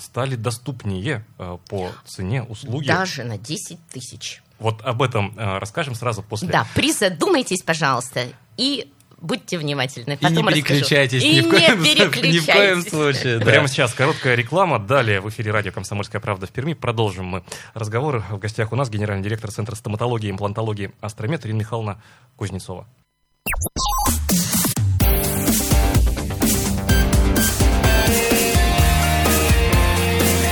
стали 0.00 0.34
доступнее 0.36 1.24
по 1.36 1.90
цене 2.06 2.42
услуги. 2.42 2.86
Даже 2.86 3.24
на 3.24 3.38
10 3.38 3.78
тысяч. 3.88 4.42
Вот 4.58 4.82
об 4.82 5.02
этом 5.02 5.34
расскажем 5.36 5.94
сразу 5.94 6.22
после. 6.22 6.48
Да, 6.48 6.66
призадумайтесь, 6.74 7.62
пожалуйста, 7.62 8.28
и 8.56 8.90
будьте 9.20 9.58
внимательны. 9.58 10.16
Потом 10.16 10.48
и 10.50 10.54
не 10.54 10.62
переключайтесь 10.62 11.22
ни, 11.22 11.40
в 11.40 11.50
коем, 11.50 11.82
ни 11.82 12.38
в 12.38 12.46
коем 12.46 12.82
случае. 12.82 13.38
Да. 13.38 13.44
Прямо 13.44 13.68
сейчас 13.68 13.94
короткая 13.94 14.34
реклама. 14.34 14.78
Далее 14.78 15.20
в 15.20 15.28
эфире 15.28 15.50
радио 15.52 15.72
«Комсомольская 15.72 16.20
правда» 16.20 16.46
в 16.46 16.50
Перми. 16.50 16.74
Продолжим 16.74 17.26
мы 17.26 17.44
разговор. 17.74 18.24
В 18.30 18.38
гостях 18.38 18.72
у 18.72 18.76
нас 18.76 18.90
генеральный 18.90 19.24
директор 19.24 19.50
Центра 19.50 19.74
стоматологии 19.74 20.28
и 20.28 20.30
имплантологии 20.30 20.92
«Астромет» 21.00 21.44
Ирина 21.46 21.58
Михайловна 21.58 22.02
Кузнецова. 22.36 22.86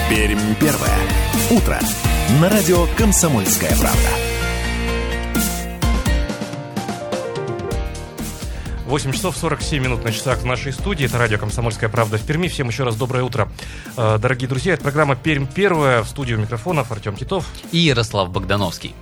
Пермь 0.09 0.55
первое. 0.61 0.99
Утро. 1.51 1.79
На 2.41 2.49
радио 2.49 2.87
«Комсомольская 2.97 3.75
правда». 3.79 4.22
8 8.93 9.11
часов 9.13 9.39
47 9.39 9.83
минут 9.83 10.05
на 10.05 10.13
часах 10.13 10.41
в 10.41 10.45
нашей 10.45 10.71
студии. 10.71 11.07
Это 11.07 11.17
радио 11.17 11.39
«Комсомольская 11.39 11.89
правда» 11.89 12.19
в 12.19 12.27
Перми. 12.27 12.47
Всем 12.49 12.69
еще 12.69 12.85
раз 12.85 12.95
доброе 12.95 13.25
утро. 13.25 13.49
Э, 13.97 14.19
дорогие 14.21 14.47
друзья, 14.47 14.75
это 14.75 14.83
программа 14.83 15.17
«Пермь 15.17 15.47
первая». 15.47 16.03
В 16.03 16.09
студию 16.09 16.39
микрофонов 16.39 16.93
Артем 16.93 17.17
Титов. 17.17 17.47
И 17.71 17.79
Ярослав 17.79 18.31
Богдановский. 18.31 18.95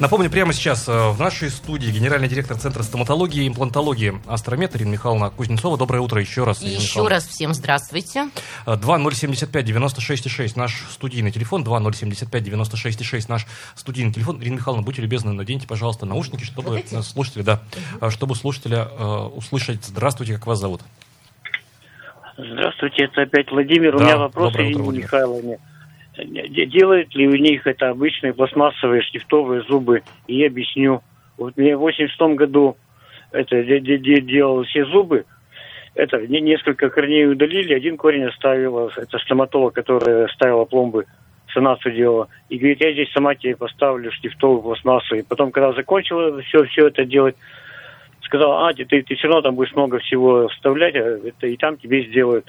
Напомню, 0.00 0.30
прямо 0.30 0.52
сейчас 0.52 0.88
э, 0.88 0.92
в 0.92 1.18
нашей 1.18 1.50
студии 1.50 1.90
генеральный 1.90 2.28
директор 2.28 2.56
Центра 2.56 2.84
стоматологии 2.84 3.42
и 3.42 3.48
имплантологии 3.48 4.14
Астромет 4.28 4.76
Ирина 4.76 4.90
Михайловна 4.90 5.30
Кузнецова. 5.30 5.76
Доброе 5.76 5.98
утро 5.98 6.20
еще 6.20 6.44
раз. 6.44 6.62
И 6.62 6.68
еще 6.68 7.08
раз 7.08 7.26
всем 7.26 7.52
здравствуйте. 7.52 8.28
2075-96-6 8.66 10.52
наш 10.54 10.84
студийный 10.88 11.32
телефон, 11.32 11.64
2075-96-6 11.64 13.24
наш 13.28 13.48
студийный 13.74 14.12
телефон. 14.12 14.40
Ирина 14.40 14.54
Михайловна, 14.54 14.84
будьте 14.84 15.02
любезны, 15.02 15.32
наденьте, 15.32 15.66
пожалуйста, 15.66 16.06
наушники, 16.06 16.44
чтобы 16.44 16.70
вот 16.76 17.04
слушатели, 17.04 17.42
да, 17.42 17.60
угу. 18.00 18.10
чтобы 18.12 18.36
слушателя 18.36 18.86
э, 18.88 19.04
услышать. 19.34 19.84
Здравствуйте, 19.84 20.34
как 20.34 20.46
вас 20.46 20.60
зовут? 20.60 20.82
Здравствуйте, 22.36 23.06
это 23.06 23.22
опять 23.22 23.50
Владимир. 23.50 23.98
Да, 23.98 24.04
У 24.04 24.06
меня 24.06 24.16
вопрос 24.16 24.54
Ирине 24.54 24.98
Михайловне 24.98 25.58
делают 26.24 27.14
ли 27.14 27.28
у 27.28 27.34
них 27.34 27.66
это 27.66 27.90
обычные 27.90 28.34
пластмассовые 28.34 29.02
штифтовые 29.02 29.62
зубы, 29.62 30.02
и 30.26 30.36
я 30.36 30.46
объясню. 30.46 31.02
Вот 31.36 31.56
мне 31.56 31.76
в 31.76 31.80
86 31.80 32.20
году 32.36 32.76
это 33.30 33.62
делал 33.62 34.64
все 34.64 34.84
зубы, 34.86 35.24
это 35.94 36.18
несколько 36.26 36.90
корней 36.90 37.26
удалили, 37.26 37.74
один 37.74 37.96
корень 37.96 38.24
оставила, 38.24 38.90
это 38.96 39.18
стоматолог, 39.18 39.74
которая 39.74 40.28
ставила 40.28 40.64
пломбы, 40.64 41.06
санацию 41.52 41.94
делала, 41.94 42.28
и 42.48 42.58
говорит, 42.58 42.80
я 42.80 42.92
здесь 42.92 43.10
сама 43.12 43.34
тебе 43.34 43.56
поставлю 43.56 44.12
штифтовую 44.12 44.62
пластмассу. 44.62 45.16
И 45.16 45.22
потом, 45.22 45.50
когда 45.50 45.72
закончила 45.72 46.40
все, 46.42 46.64
все 46.64 46.88
это 46.88 47.04
делать, 47.04 47.36
сказала, 48.22 48.68
а, 48.68 48.74
ты, 48.74 48.84
ты 48.84 49.14
все 49.16 49.26
равно 49.26 49.42
там 49.42 49.54
будешь 49.54 49.74
много 49.74 49.98
всего 49.98 50.48
вставлять, 50.48 50.94
а 50.94 51.18
это 51.26 51.46
и 51.46 51.56
там 51.56 51.76
тебе 51.76 52.04
сделают 52.04 52.46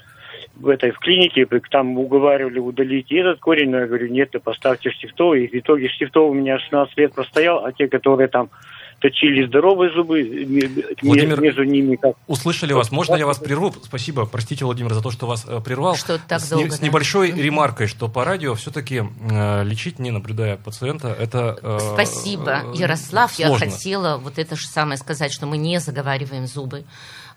в 0.56 0.68
этой 0.68 0.90
в 0.90 0.98
клинике, 0.98 1.46
там 1.70 1.98
уговаривали 1.98 2.58
удалить 2.58 3.10
и 3.10 3.16
этот 3.16 3.40
корень, 3.40 3.70
но 3.70 3.78
я 3.78 3.86
говорю, 3.86 4.08
нет, 4.08 4.30
ты 4.30 4.38
поставьте 4.38 4.90
штифтовый. 4.90 5.44
И 5.44 5.48
в 5.48 5.54
итоге 5.54 5.88
штифтовый 5.88 6.30
у 6.30 6.34
меня 6.34 6.58
16 6.58 6.96
лет 6.96 7.14
простоял, 7.14 7.64
а 7.64 7.72
те, 7.72 7.88
которые 7.88 8.28
там 8.28 8.50
точили 9.00 9.46
здоровые 9.46 9.92
зубы, 9.92 10.22
Владимир, 11.02 11.40
между 11.40 11.64
ними 11.64 11.96
как... 11.96 12.16
Услышали 12.26 12.72
вас. 12.72 12.90
Можно 12.90 13.16
я 13.16 13.26
вас 13.26 13.38
прерву? 13.38 13.72
Спасибо. 13.82 14.26
Простите, 14.26 14.64
Владимир, 14.64 14.92
за 14.92 15.02
то, 15.02 15.10
что 15.10 15.26
вас 15.26 15.46
э, 15.48 15.60
прервал. 15.64 15.96
Что 15.96 16.18
так 16.18 16.40
с, 16.40 16.50
долго, 16.50 16.70
с 16.70 16.82
небольшой 16.82 17.32
ремаркой, 17.32 17.86
что 17.86 18.08
по 18.08 18.24
радио 18.24 18.54
все-таки 18.54 19.02
э, 19.30 19.64
лечить, 19.64 19.98
не 19.98 20.10
наблюдая 20.10 20.56
пациента, 20.56 21.08
это 21.08 21.58
э, 21.62 21.78
Спасибо, 21.94 22.62
Ярослав. 22.74 23.32
Сложно. 23.32 23.64
Я 23.64 23.70
хотела 23.70 24.18
вот 24.18 24.38
это 24.38 24.54
же 24.54 24.66
самое 24.66 24.98
сказать, 24.98 25.32
что 25.32 25.46
мы 25.46 25.56
не 25.56 25.80
заговариваем 25.80 26.46
зубы. 26.46 26.84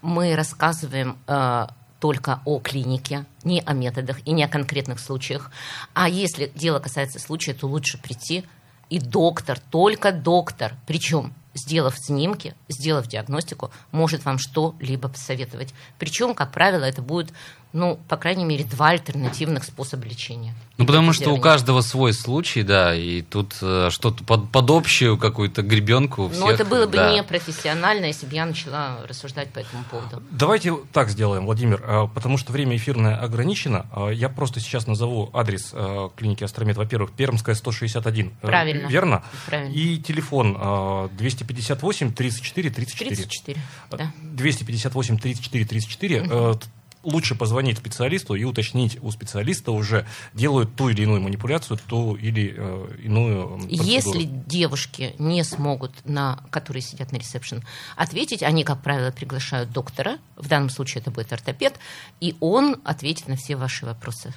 Мы 0.02 0.36
рассказываем 0.36 1.16
э, 1.28 1.68
только 2.04 2.42
о 2.44 2.60
клинике, 2.60 3.24
не 3.46 3.62
о 3.62 3.72
методах 3.72 4.18
и 4.28 4.34
не 4.34 4.44
о 4.44 4.50
конкретных 4.50 5.00
случаях. 5.00 5.52
А 5.94 6.10
если 6.10 6.52
дело 6.54 6.80
касается 6.80 7.18
случая, 7.18 7.54
то 7.54 7.66
лучше 7.66 7.98
прийти 7.98 8.44
и 8.90 9.00
доктор, 9.00 9.58
только 9.72 10.12
доктор, 10.12 10.74
причем 10.86 11.34
сделав 11.54 11.98
снимки, 11.98 12.56
сделав 12.68 13.08
диагностику, 13.08 13.72
может 13.92 14.26
вам 14.26 14.38
что-либо 14.38 15.08
посоветовать. 15.08 15.74
Причем, 15.98 16.36
как 16.36 16.52
правило, 16.52 16.84
это 16.84 17.02
будет 17.02 17.32
ну, 17.74 18.00
по 18.08 18.18
крайней 18.18 18.46
мере, 18.46 18.64
два 18.66 18.90
альтернативных 18.90 19.64
способа 19.64 20.06
лечения. 20.06 20.54
Ну, 20.78 20.86
потому 20.86 21.12
что 21.12 21.32
у 21.32 21.40
каждого 21.40 21.82
свой 21.82 22.14
случай, 22.14 22.62
да, 22.62 22.96
и 22.96 23.24
тут 23.24 23.56
э, 23.62 23.90
что-то 23.92 24.24
под, 24.24 24.52
под 24.52 24.70
общую 24.70 25.18
какую-то 25.18 25.64
гребенку. 25.64 26.32
Но 26.36 26.52
это 26.52 26.66
было 26.66 26.86
бы 26.86 26.98
да. 26.98 27.12
непрофессионально, 27.12 28.06
если 28.06 28.28
бы 28.28 28.36
я 28.36 28.46
начала 28.46 29.00
рассуждать 29.08 29.50
по 29.50 29.60
этому 29.60 29.84
поводу. 29.86 30.22
Давайте 30.30 30.76
так 30.92 31.10
сделаем, 31.10 31.46
Владимир, 31.46 31.84
э, 31.84 32.08
потому 32.14 32.38
что 32.38 32.52
время 32.52 32.76
эфирное 32.78 33.18
ограничено. 33.18 33.88
Э, 33.96 34.12
я 34.14 34.30
просто 34.30 34.60
сейчас 34.60 34.86
назову 34.86 35.32
адрес 35.34 35.72
э, 35.74 36.10
клиники 36.16 36.44
Астромед. 36.44 36.78
Во-первых, 36.78 37.12
Пермская 37.12 37.56
161. 37.56 38.34
Правильно. 38.42 38.88
Верно? 38.88 39.24
Правильно. 39.48 39.74
И 39.74 39.98
телефон 39.98 41.10
258 41.18 42.14
34 42.14 42.70
34. 42.70 43.16
34, 43.16 43.62
да. 43.92 44.12
258 44.22 45.18
34 45.18 45.66
34. 45.66 46.22
Угу 46.22 46.60
лучше 47.04 47.36
позвонить 47.36 47.78
специалисту 47.78 48.36
и 48.36 48.44
уточнить 48.44 48.98
у 49.02 49.12
специалиста 49.12 49.72
уже, 49.72 50.06
делают 50.34 50.76
ту 50.76 50.90
или 50.90 51.04
иную 51.04 51.22
манипуляцию, 51.22 51.80
ту 51.88 52.16
или 52.16 52.56
э, 52.56 52.88
иную 53.04 53.60
процедуру. 53.60 53.84
Если 53.84 54.24
девушки 54.24 55.16
не 55.20 55.44
смогут, 55.44 55.92
на, 56.06 56.40
которые 56.50 56.82
сидят 56.82 57.12
на 57.12 57.18
ресепшн, 57.18 57.64
ответить, 57.96 58.44
они, 58.44 58.64
как 58.64 58.82
правило, 58.82 59.12
приглашают 59.12 59.72
доктора, 59.72 60.18
в 60.36 60.48
данном 60.48 60.70
случае 60.70 61.02
это 61.02 61.12
будет 61.12 61.32
ортопед, 61.32 61.76
и 62.20 62.36
он 62.40 62.78
ответит 62.84 63.28
на 63.28 63.36
все 63.36 63.56
ваши 63.56 63.86
вопросы. 63.86 64.34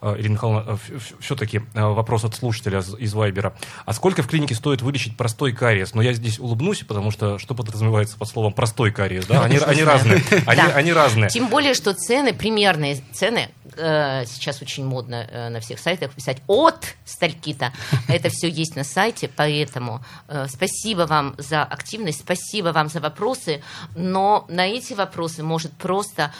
А, 0.00 0.18
Ирина 0.18 0.34
Михайловна, 0.34 0.72
а, 0.72 0.78
все-таки 1.20 1.62
а, 1.74 1.90
вопрос 1.90 2.24
от 2.24 2.34
слушателя 2.34 2.80
из 2.80 3.14
Вайбера. 3.14 3.56
А 3.84 3.92
сколько 3.92 4.22
в 4.22 4.28
клинике 4.28 4.54
стоит 4.54 4.82
вылечить 4.82 5.16
простой 5.16 5.52
кариес? 5.52 5.94
Но 5.94 6.02
я 6.02 6.12
здесь 6.12 6.38
улыбнусь, 6.38 6.82
потому 6.82 7.10
что 7.10 7.38
что 7.38 7.54
подразумевается 7.54 8.16
под 8.16 8.28
словом 8.28 8.52
простой 8.52 8.90
кариес? 8.90 9.26
Да? 9.26 9.44
Они, 9.46 9.58
они 9.58 9.84
разные. 9.84 10.22
Они, 10.46 10.60
они 10.60 10.92
разные. 10.92 11.30
Тем 11.30 11.48
более, 11.48 11.74
что 11.74 11.94
цены, 12.06 12.32
примерные 12.32 13.02
цены, 13.12 13.48
э, 13.76 14.24
сейчас 14.26 14.62
очень 14.62 14.84
модно 14.84 15.26
э, 15.28 15.48
на 15.48 15.60
всех 15.60 15.80
сайтах 15.80 16.12
писать 16.12 16.38
от 16.46 16.94
сталькита. 17.04 17.72
Это 18.08 18.28
все 18.28 18.48
есть 18.48 18.76
на 18.76 18.84
сайте, 18.84 19.28
поэтому 19.28 20.04
э, 20.28 20.46
спасибо 20.48 21.02
вам 21.02 21.34
за 21.38 21.64
активность, 21.64 22.20
спасибо 22.20 22.68
вам 22.68 22.88
за 22.88 23.00
вопросы, 23.00 23.62
но 23.96 24.46
на 24.48 24.66
эти 24.66 24.92
вопросы 24.94 25.42
может 25.42 25.72
просто 25.72 26.32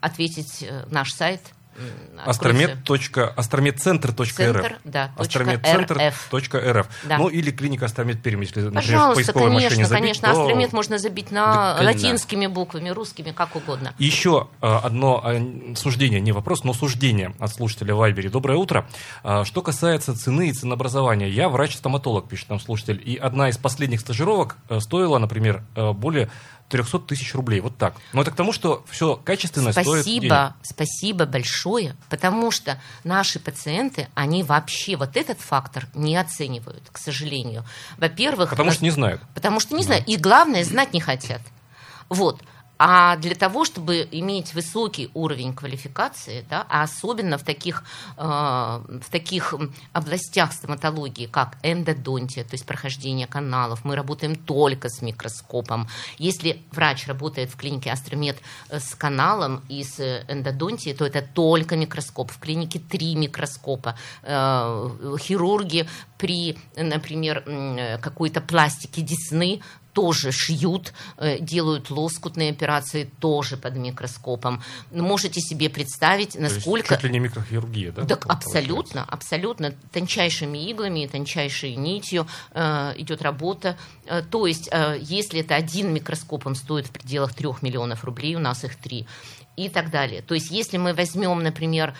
ответить 0.00 0.68
наш 0.90 1.12
сайт– 1.12 1.40
Астромедцентр.рф. 2.24 4.72
Да, 4.84 5.12
Астромедцентр.рф. 5.16 6.88
Да. 7.04 7.18
Ну 7.18 7.28
или 7.28 7.50
клиника 7.50 7.86
Астромед 7.86 8.22
Пермь, 8.22 8.42
если, 8.42 8.60
например, 8.60 8.82
Пожалуйста, 8.82 9.12
в 9.12 9.16
поисковой 9.16 9.48
конечно, 9.48 9.66
машине 9.66 9.86
забить, 9.86 10.02
конечно. 10.02 10.32
То... 10.32 10.42
Астромед 10.42 10.72
можно 10.72 10.98
забить 10.98 11.30
на 11.30 11.74
да, 11.74 11.84
латинскими 11.84 12.46
буквами, 12.46 12.88
русскими, 12.88 13.32
как 13.32 13.56
угодно. 13.56 13.94
Еще 13.98 14.48
а, 14.60 14.78
одно 14.78 15.20
а, 15.24 15.74
суждение, 15.76 16.20
не 16.20 16.32
вопрос, 16.32 16.64
но 16.64 16.72
суждение 16.72 17.34
от 17.38 17.52
слушателя 17.52 17.94
Вайбери. 17.94 18.28
Доброе 18.28 18.58
утро. 18.58 18.88
А, 19.22 19.44
что 19.44 19.62
касается 19.62 20.16
цены 20.16 20.48
и 20.48 20.52
ценообразования, 20.52 21.28
я 21.28 21.48
врач-стоматолог, 21.48 22.28
пишет 22.28 22.48
нам 22.48 22.60
слушатель, 22.60 23.00
и 23.04 23.16
одна 23.16 23.48
из 23.48 23.58
последних 23.58 24.00
стажировок 24.00 24.56
стоила, 24.80 25.18
например, 25.18 25.62
более 25.74 26.30
300 26.68 26.98
тысяч 27.00 27.34
рублей. 27.34 27.60
Вот 27.60 27.76
так. 27.76 27.94
Но 28.12 28.22
это 28.22 28.30
к 28.30 28.36
тому, 28.36 28.52
что 28.52 28.84
все 28.88 29.16
качественно 29.16 29.72
спасибо, 29.72 29.90
стоит 29.90 30.04
денег. 30.04 30.52
Спасибо 30.62 31.26
большое, 31.26 31.96
потому 32.08 32.50
что 32.50 32.80
наши 33.04 33.38
пациенты, 33.38 34.08
они 34.14 34.42
вообще 34.42 34.96
вот 34.96 35.16
этот 35.16 35.40
фактор 35.40 35.86
не 35.94 36.16
оценивают, 36.16 36.82
к 36.90 36.98
сожалению. 36.98 37.64
Во-первых... 37.98 38.50
Потому 38.50 38.72
что 38.72 38.84
не 38.84 38.90
знают. 38.90 39.22
Потому 39.34 39.60
что 39.60 39.74
не 39.74 39.82
да. 39.82 39.86
знают. 39.86 40.08
И 40.08 40.16
главное, 40.16 40.64
знать 40.64 40.92
не 40.92 41.00
хотят. 41.00 41.40
Вот. 42.08 42.40
А 42.78 43.16
для 43.16 43.34
того, 43.34 43.64
чтобы 43.64 44.06
иметь 44.10 44.52
высокий 44.54 45.10
уровень 45.14 45.54
квалификации, 45.54 46.44
да, 46.50 46.66
а 46.68 46.82
особенно 46.82 47.38
в 47.38 47.42
таких, 47.42 47.84
э, 48.18 48.22
в 48.22 49.10
таких 49.10 49.54
областях 49.92 50.52
стоматологии, 50.52 51.26
как 51.26 51.56
эндодонтия, 51.62 52.44
то 52.44 52.52
есть 52.52 52.66
прохождение 52.66 53.26
каналов, 53.26 53.84
мы 53.84 53.96
работаем 53.96 54.36
только 54.36 54.88
с 54.90 55.00
микроскопом. 55.00 55.88
Если 56.18 56.62
врач 56.70 57.06
работает 57.06 57.50
в 57.50 57.56
клинике 57.56 57.90
Астромед 57.90 58.36
э, 58.68 58.78
с 58.78 58.94
каналом 58.94 59.62
и 59.70 59.82
с 59.82 60.24
эндодонтией, 60.28 60.94
то 60.94 61.06
это 61.06 61.22
только 61.22 61.76
микроскоп. 61.76 62.30
В 62.30 62.38
клинике 62.38 62.78
три 62.78 63.14
микроскопа. 63.14 63.96
Э, 64.22 65.16
хирурги 65.18 65.88
при, 66.18 66.58
например, 66.76 67.44
какой-то 68.00 68.40
пластике 68.40 69.02
десны 69.02 69.60
тоже 69.96 70.30
шьют, 70.30 70.92
э, 71.16 71.38
делают 71.40 71.90
лоскутные 71.90 72.50
операции 72.50 73.08
тоже 73.18 73.56
под 73.56 73.76
микроскопом. 73.76 74.62
Можете 74.90 75.40
себе 75.40 75.70
представить, 75.70 76.34
насколько... 76.34 76.88
То 76.88 76.94
есть 76.94 77.02
чуть 77.02 77.02
ли 77.04 77.10
не 77.10 77.18
микрохирургия, 77.18 77.92
да? 77.92 78.04
Так, 78.04 78.26
абсолютно, 78.28 79.04
абсолютно. 79.08 79.72
Тончайшими 79.92 80.58
иглами, 80.70 81.06
тончайшей 81.06 81.76
нитью 81.76 82.26
э, 82.52 82.92
идет 82.98 83.22
работа. 83.22 83.78
Э, 84.04 84.20
то 84.20 84.46
есть, 84.46 84.68
э, 84.70 84.98
если 85.00 85.40
это 85.40 85.54
один 85.54 85.94
микроскоп, 85.94 86.46
он 86.46 86.56
стоит 86.56 86.88
в 86.88 86.90
пределах 86.90 87.32
трех 87.32 87.62
миллионов 87.62 88.04
рублей, 88.04 88.36
у 88.36 88.40
нас 88.40 88.64
их 88.64 88.76
три 88.76 89.06
и 89.56 89.70
так 89.70 89.90
далее. 89.90 90.20
То 90.20 90.34
есть, 90.34 90.50
если 90.50 90.76
мы 90.76 90.92
возьмем, 90.92 91.42
например, 91.42 91.94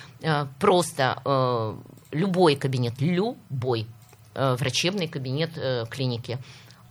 просто 0.61 1.75
любой 2.13 2.57
кабинет, 2.57 3.01
любой 3.01 3.87
врачебный 4.35 5.09
кабинет 5.09 5.53
клиники, 5.89 6.39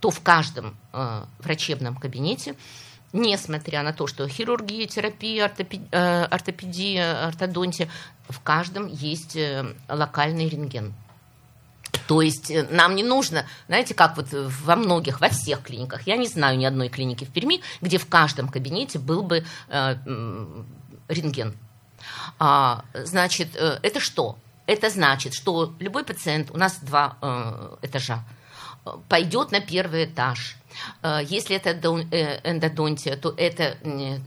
то 0.00 0.10
в 0.10 0.20
каждом 0.20 0.76
э, 0.92 1.24
врачебном 1.38 1.96
кабинете, 1.96 2.56
несмотря 3.12 3.82
на 3.82 3.92
то, 3.92 4.06
что 4.06 4.28
хирургия, 4.28 4.86
терапия, 4.86 5.46
ортопедия, 5.46 5.88
э, 5.90 6.24
ортопедия 6.24 7.26
ортодонтия, 7.26 7.88
в 8.28 8.40
каждом 8.40 8.86
есть 8.86 9.36
э, 9.36 9.74
локальный 9.88 10.48
рентген. 10.48 10.94
То 12.06 12.20
есть 12.20 12.50
э, 12.50 12.66
нам 12.70 12.94
не 12.94 13.02
нужно, 13.02 13.46
знаете, 13.68 13.94
как 13.94 14.16
вот 14.16 14.28
во 14.30 14.76
многих, 14.76 15.20
во 15.20 15.28
всех 15.28 15.62
клиниках, 15.62 16.06
я 16.06 16.16
не 16.16 16.26
знаю 16.26 16.58
ни 16.58 16.64
одной 16.64 16.88
клиники 16.88 17.24
в 17.24 17.30
Перми, 17.30 17.62
где 17.80 17.98
в 17.98 18.06
каждом 18.06 18.48
кабинете 18.48 18.98
был 18.98 19.22
бы 19.22 19.44
э, 19.68 19.96
рентген. 21.08 21.56
А, 22.38 22.84
значит, 22.94 23.56
э, 23.56 23.78
это 23.82 24.00
что? 24.00 24.38
Это 24.66 24.90
значит, 24.90 25.34
что 25.34 25.74
любой 25.78 26.04
пациент, 26.04 26.50
у 26.50 26.56
нас 26.56 26.78
два 26.80 27.16
э, 27.20 27.76
этажа, 27.82 28.24
пойдет 29.08 29.52
на 29.52 29.60
первый 29.60 30.04
этаж. 30.04 30.56
Э, 31.02 31.20
если 31.26 31.56
это 31.56 31.70
э, 31.70 32.40
эндодонтия, 32.44 33.16
то 33.16 33.34
это 33.36 33.76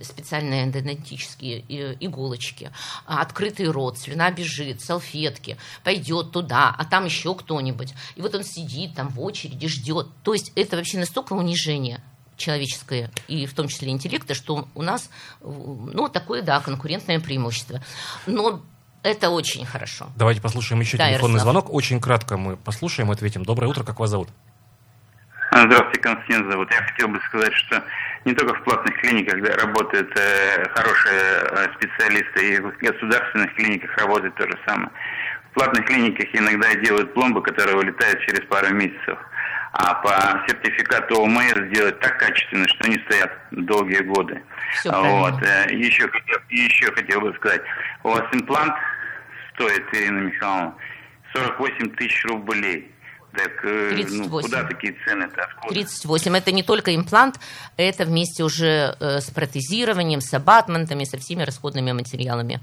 специальные 0.01 0.65
эндодонтические 0.65 1.63
э, 1.69 1.95
иголочки, 1.99 2.71
открытый 3.05 3.67
рот, 3.67 3.97
слюна 3.97 4.31
бежит, 4.31 4.81
салфетки, 4.81 5.57
пойдет 5.83 6.31
туда, 6.31 6.73
а 6.77 6.85
там 6.85 7.05
еще 7.05 7.35
кто-нибудь. 7.35 7.93
И 8.15 8.21
вот 8.21 8.35
он 8.35 8.43
сидит 8.43 8.95
там 8.95 9.09
в 9.09 9.21
очереди, 9.21 9.67
ждет. 9.67 10.07
То 10.23 10.33
есть 10.33 10.51
это 10.55 10.77
вообще 10.77 10.99
настолько 10.99 11.33
унижение 11.33 12.01
человеческое, 12.37 13.11
и 13.27 13.45
в 13.45 13.53
том 13.53 13.67
числе 13.67 13.89
интеллекта, 13.89 14.33
что 14.33 14.69
у 14.73 14.81
нас, 14.81 15.09
ну, 15.41 16.07
такое, 16.07 16.41
да, 16.41 16.61
конкурентное 16.61 17.19
преимущество. 17.19 17.81
Но 18.27 18.61
это 19.03 19.29
очень 19.29 19.65
хорошо. 19.65 20.07
Давайте 20.15 20.39
послушаем 20.39 20.79
еще 20.79 20.97
да, 20.97 21.09
телефонный 21.09 21.33
Ярослав. 21.33 21.41
звонок. 21.43 21.73
Очень 21.73 21.99
кратко 21.99 22.37
мы 22.37 22.55
послушаем, 22.55 23.11
ответим. 23.11 23.43
Доброе 23.43 23.67
утро, 23.67 23.83
как 23.83 23.99
вас 23.99 24.09
зовут? 24.09 24.29
Здравствуйте, 25.51 25.99
Константин 26.01 26.51
зовут. 26.51 26.71
Я 26.71 26.83
хотел 26.83 27.07
бы 27.07 27.19
сказать, 27.27 27.53
что 27.53 27.83
не 28.25 28.33
только 28.33 28.53
в 28.53 28.63
платных 28.63 28.95
клиниках 29.01 29.41
да, 29.41 29.55
работают 29.57 30.11
э, 30.15 30.69
хорошие 30.75 31.21
э, 31.21 31.67
специалисты, 31.75 32.53
и 32.53 32.59
в 32.59 32.77
государственных 32.77 33.53
клиниках 33.55 33.97
работает 33.97 34.35
то 34.35 34.43
же 34.43 34.57
самое. 34.67 34.89
В 35.51 35.53
платных 35.55 35.85
клиниках 35.85 36.27
иногда 36.33 36.73
делают 36.75 37.13
пломбы, 37.15 37.41
которые 37.41 37.75
вылетают 37.77 38.19
через 38.21 38.45
пару 38.45 38.73
месяцев. 38.75 39.17
А 39.73 39.95
по 39.95 40.11
сертификату 40.47 41.21
ОМС 41.21 41.53
сделать 41.71 41.99
так 41.99 42.19
качественно, 42.19 42.67
что 42.67 42.85
они 42.85 42.99
стоят 43.05 43.31
долгие 43.51 44.01
годы. 44.01 44.43
Все 44.73 44.91
вот. 44.91 45.41
Э, 45.41 45.73
еще, 45.73 46.09
еще 46.49 46.91
хотел 46.93 47.21
бы 47.21 47.33
сказать, 47.35 47.61
у 48.03 48.09
вас 48.09 48.23
имплант 48.33 48.75
стоит, 49.53 49.83
Ирина 49.93 50.19
Михайловна, 50.19 50.75
48 51.33 51.89
тысяч 51.95 52.23
рублей. 52.25 52.91
Так 53.31 53.61
38. 53.61 54.17
Ну, 54.17 54.41
куда 54.41 54.63
такие 54.63 54.95
цены-то? 55.05 55.47
38. 55.69 56.37
Это 56.37 56.51
не 56.51 56.63
только 56.63 56.95
имплант, 56.95 57.39
это 57.77 58.05
вместе 58.05 58.43
уже 58.43 58.95
э, 58.99 59.19
с 59.21 59.29
протезированием, 59.29 60.21
с 60.21 60.33
абатментами, 60.33 61.03
со 61.03 61.17
всеми 61.17 61.43
расходными 61.43 61.91
материалами. 61.91 62.59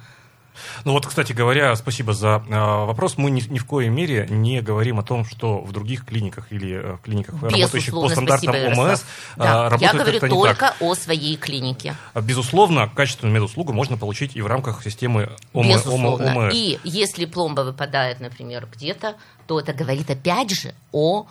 Ну 0.85 0.93
вот, 0.93 1.07
кстати 1.07 1.33
говоря, 1.33 1.75
спасибо 1.77 2.13
за 2.13 2.43
э, 2.49 2.51
вопрос. 2.51 3.19
Мы 3.19 3.31
ни, 3.31 3.41
ни 3.49 3.59
в 3.59 3.67
коей 3.67 3.89
мере 3.89 4.27
не 4.29 4.61
говорим 4.61 4.99
о 4.99 5.03
том, 5.03 5.25
что 5.25 5.61
в 5.61 5.73
других 5.73 6.05
клиниках 6.05 6.53
или 6.53 6.95
э, 6.95 6.99
клиниках, 7.03 7.35
Безусловно, 7.35 7.59
работающих 7.59 7.95
по 7.95 8.09
стандартам 8.09 8.55
спасибо, 8.55 8.81
ОМС, 8.81 9.01
э, 9.01 9.05
да. 9.37 9.69
работают 9.69 9.83
Я 9.83 9.93
говорю 9.93 10.21
только 10.21 10.75
о 10.81 10.95
своей 10.95 11.37
клинике. 11.37 11.95
Безусловно, 12.15 12.89
качественную 12.89 13.35
медуслугу 13.35 13.73
можно 13.73 13.97
получить 13.97 14.37
и 14.37 14.43
в 14.43 14.47
рамках 14.47 14.83
системы 14.83 15.31
ОМ, 15.53 15.69
Безусловно. 15.69 16.47
ОМС. 16.47 16.55
И 16.55 16.79
если 16.85 17.25
пломба 17.25 17.63
выпадает, 17.63 18.21
например, 18.21 18.69
где-то, 18.73 19.17
то 19.47 19.61
это 19.61 19.73
говорит 19.73 20.11
опять 20.11 20.51
же 20.51 20.75
о 20.93 21.27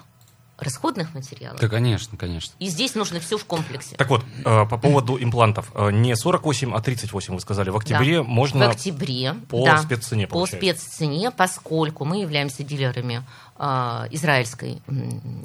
расходных 0.58 1.14
материалов. 1.14 1.60
Да, 1.60 1.68
конечно, 1.68 2.18
конечно. 2.18 2.54
И 2.60 2.68
здесь 2.68 2.96
нужно 2.96 3.20
все 3.20 3.38
в 3.38 3.46
комплексе. 3.46 3.96
Так 3.98 4.10
вот, 4.10 4.24
э, 4.24 4.66
по 4.66 4.78
поводу 4.78 5.22
имплантов. 5.22 5.72
Э, 5.76 5.92
не 5.92 6.16
48, 6.16 6.74
а 6.74 6.82
38, 6.82 7.34
вы 7.34 7.42
сказали. 7.42 7.70
В 7.70 7.78
октябре 7.78 8.18
да. 8.18 8.24
можно... 8.24 8.68
В 8.68 8.72
октябре, 8.72 9.34
По 9.50 9.66
да, 9.66 9.78
спеццене, 9.78 10.28
По 10.28 10.46
спеццене, 10.46 11.32
поскольку 11.32 12.06
мы 12.06 12.22
являемся 12.22 12.64
дилерами 12.64 13.24
э, 13.58 13.64
израильской 14.12 14.82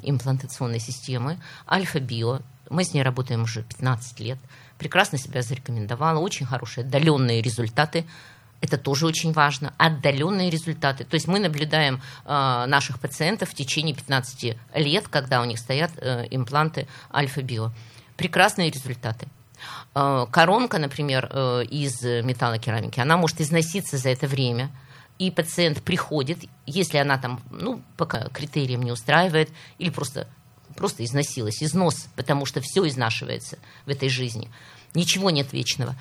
имплантационной 0.01 0.79
системы 0.79 1.39
Альфа-Био. 1.69 2.41
Мы 2.69 2.85
с 2.85 2.93
ней 2.93 3.03
работаем 3.03 3.43
уже 3.43 3.63
15 3.63 4.19
лет. 4.21 4.37
Прекрасно 4.77 5.17
себя 5.17 5.41
зарекомендовала. 5.41 6.19
Очень 6.19 6.45
хорошие 6.45 6.85
отдаленные 6.85 7.41
результаты 7.41 8.05
это 8.61 8.77
тоже 8.77 9.05
очень 9.05 9.33
важно. 9.33 9.73
Отдаленные 9.77 10.49
результаты. 10.49 11.03
То 11.03 11.15
есть 11.15 11.27
мы 11.27 11.39
наблюдаем 11.39 12.01
э, 12.25 12.65
наших 12.67 12.99
пациентов 12.99 13.49
в 13.49 13.55
течение 13.55 13.95
15 13.95 14.57
лет, 14.75 15.07
когда 15.07 15.41
у 15.41 15.45
них 15.45 15.59
стоят 15.59 15.91
э, 15.97 16.27
импланты 16.31 16.87
Альфа-Био. 17.13 17.71
Прекрасные 18.17 18.69
результаты. 18.69 19.27
Коронка, 19.93 20.79
например, 20.79 21.27
из 21.69 22.01
металлокерамики, 22.01 22.99
она 22.99 23.15
может 23.15 23.41
износиться 23.41 23.97
за 23.97 24.09
это 24.09 24.25
время, 24.25 24.71
и 25.21 25.29
пациент 25.29 25.83
приходит, 25.83 26.39
если 26.65 26.97
она 26.97 27.19
там, 27.19 27.41
ну, 27.51 27.79
пока 27.95 28.29
критериям 28.29 28.81
не 28.81 28.91
устраивает, 28.91 29.51
или 29.77 29.91
просто, 29.91 30.27
просто 30.75 31.05
износилась, 31.05 31.61
износ, 31.61 32.07
потому 32.15 32.47
что 32.47 32.59
все 32.59 32.87
изнашивается 32.87 33.59
в 33.85 33.89
этой 33.89 34.09
жизни. 34.09 34.49
Ничего 34.95 35.29
нет 35.29 35.53
вечного. 35.53 35.95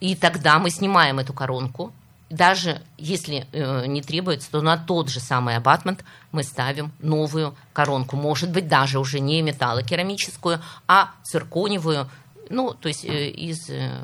И 0.00 0.16
тогда 0.16 0.58
мы 0.58 0.70
снимаем 0.70 1.18
эту 1.18 1.34
коронку, 1.34 1.92
даже 2.32 2.80
если 2.96 3.46
э, 3.52 3.86
не 3.86 4.00
требуется, 4.00 4.50
то 4.50 4.62
на 4.62 4.78
тот 4.78 5.10
же 5.10 5.20
самый 5.20 5.56
абатмент 5.56 6.02
мы 6.32 6.42
ставим 6.42 6.90
новую 7.00 7.54
коронку. 7.74 8.16
Может 8.16 8.50
быть, 8.50 8.68
даже 8.68 8.98
уже 8.98 9.20
не 9.20 9.42
металлокерамическую, 9.42 10.60
а 10.88 11.10
цирконевую, 11.24 12.08
ну, 12.48 12.72
то 12.72 12.88
есть 12.88 13.04
э, 13.04 13.28
из 13.28 13.68
э, 13.68 14.00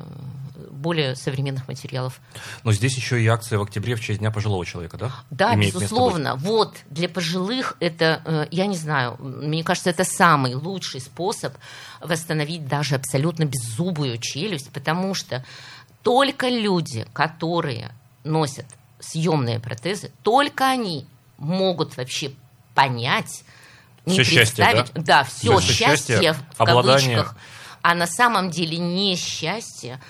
более 0.71 1.17
современных 1.17 1.69
материалов. 1.69 2.21
Но 2.65 2.73
здесь 2.73 2.97
еще 2.97 3.21
и 3.21 3.27
акция 3.27 3.59
в 3.59 3.63
октябре 3.63 3.95
в 3.95 4.01
честь 4.03 4.19
Дня 4.19 4.31
пожилого 4.31 4.67
человека, 4.67 4.99
да? 4.99 5.13
Да, 5.31 5.55
Имеет 5.55 5.75
безусловно. 5.75 6.37
Вот, 6.37 6.77
для 6.91 7.09
пожилых 7.09 7.79
это, 7.81 8.21
э, 8.27 8.47
я 8.51 8.67
не 8.67 8.77
знаю, 8.77 9.17
мне 9.19 9.65
кажется, 9.65 9.89
это 9.89 10.05
самый 10.05 10.55
лучший 10.55 11.01
способ 11.01 11.55
восстановить 12.03 12.69
даже 12.69 12.95
абсолютно 12.95 13.45
беззубую 13.45 14.19
челюсть, 14.19 14.71
потому 14.71 15.15
что 15.15 15.43
только 16.03 16.49
люди, 16.49 17.07
которые 17.15 17.91
носят 18.25 18.67
съемные 19.01 19.61
протезы, 19.61 20.11
только 20.23 20.69
они 20.69 21.07
могут 21.37 21.97
вообще 21.97 22.33
понять, 22.75 23.45
не 24.05 24.23
все 24.23 24.37
представить, 24.37 24.87
счастье, 24.87 24.95
да, 24.95 25.03
да 25.03 25.25
все 25.25 25.61
счастье, 25.61 26.21
счастье 26.21 26.33
в 26.33 26.61
обладание... 26.61 27.17
кавычках, 27.17 27.37
а 27.83 27.95
на 27.95 28.07
самом 28.07 28.51
деле 28.51 28.79
не 28.79 29.17
счастье 29.17 30.01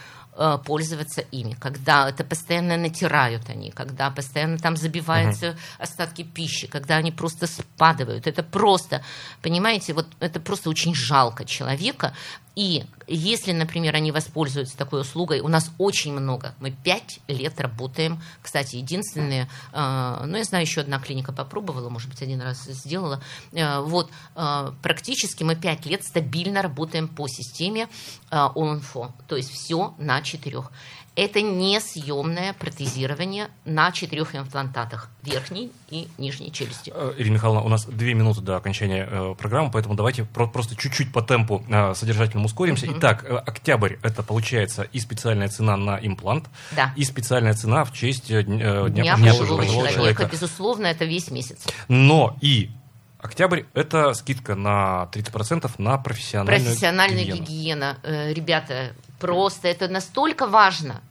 Э, 0.40 0.56
пользоваться 0.64 1.22
ими, 1.32 1.56
когда 1.58 2.08
это 2.08 2.22
постоянно 2.22 2.76
натирают 2.76 3.48
они, 3.48 3.72
когда 3.72 4.08
постоянно 4.08 4.56
там 4.56 4.76
забиваются 4.76 5.46
uh-huh. 5.46 5.58
остатки 5.80 6.22
пищи, 6.22 6.68
когда 6.68 6.94
они 6.94 7.10
просто 7.10 7.48
спадывают. 7.48 8.28
Это 8.28 8.44
просто, 8.44 9.02
понимаете, 9.42 9.94
вот 9.94 10.06
это 10.20 10.38
просто 10.38 10.70
очень 10.70 10.94
жалко 10.94 11.44
человека. 11.44 12.14
И 12.58 12.84
если, 13.06 13.52
например, 13.52 13.94
они 13.94 14.10
воспользуются 14.10 14.76
такой 14.76 15.02
услугой, 15.02 15.38
у 15.38 15.46
нас 15.46 15.70
очень 15.78 16.12
много, 16.12 16.56
мы 16.58 16.72
пять 16.72 17.20
лет 17.28 17.60
работаем, 17.60 18.20
кстати, 18.42 18.74
единственные, 18.74 19.48
э, 19.72 20.22
ну, 20.26 20.36
я 20.36 20.42
знаю, 20.42 20.64
еще 20.64 20.80
одна 20.80 20.98
клиника 20.98 21.32
попробовала, 21.32 21.88
может 21.88 22.08
быть, 22.08 22.20
один 22.20 22.40
раз 22.40 22.64
сделала, 22.64 23.22
э, 23.52 23.78
вот, 23.78 24.10
э, 24.34 24.72
практически 24.82 25.44
мы 25.44 25.54
пять 25.54 25.86
лет 25.86 26.02
стабильно 26.02 26.60
работаем 26.60 27.06
по 27.06 27.28
системе 27.28 27.88
э, 28.32 28.48
ОНФО, 28.56 29.14
то 29.28 29.36
есть 29.36 29.52
все 29.52 29.94
на 29.98 30.20
четырех. 30.22 30.72
Это 31.18 31.42
не 31.42 31.80
съемное 31.80 32.52
протезирование 32.52 33.48
на 33.64 33.90
четырех 33.90 34.36
имплантатах 34.36 35.10
верхней 35.24 35.72
и 35.90 36.06
нижней 36.16 36.52
челюсти. 36.52 36.92
Э, 36.94 37.12
Ирина 37.18 37.34
Михайловна, 37.34 37.62
у 37.62 37.68
нас 37.68 37.86
две 37.86 38.14
минуты 38.14 38.40
до 38.40 38.56
окончания 38.56 39.08
э, 39.10 39.34
программы, 39.36 39.72
поэтому 39.72 39.96
давайте 39.96 40.22
про- 40.22 40.46
просто 40.46 40.76
чуть-чуть 40.76 41.12
по 41.12 41.20
темпу 41.20 41.64
э, 41.68 41.94
содержательному 41.94 42.46
ускоримся. 42.46 42.86
Mm-hmm. 42.86 42.98
Итак, 42.98 43.24
э, 43.24 43.36
октябрь 43.36 43.96
это 44.04 44.22
получается 44.22 44.82
и 44.82 45.00
специальная 45.00 45.48
цена 45.48 45.76
на 45.76 45.98
имплант, 46.00 46.44
да. 46.70 46.92
и 46.94 47.02
специальная 47.02 47.54
цена 47.54 47.84
в 47.84 47.92
честь 47.92 48.30
э, 48.30 48.44
Дня, 48.44 49.16
Дня 49.16 49.34
пожилого 49.34 49.66
человека. 49.66 49.94
человека. 49.94 50.28
Безусловно, 50.30 50.86
это 50.86 51.04
весь 51.04 51.32
месяц. 51.32 51.66
Но 51.88 52.36
и 52.40 52.70
Октябрь– 53.18 53.62
это 53.74 54.14
скидка 54.14 54.54
на 54.54 55.08
30% 55.12 55.68
на 55.78 55.98
профессиональную 55.98 56.64
Профессиональная 56.64 57.24
гигиену. 57.24 57.44
гигиена. 57.44 57.98
Э, 58.04 58.32
ребята, 58.32 58.92
просто 59.18 59.68
это 59.68 59.88
настолько 59.88 60.46
важно. 60.46 61.02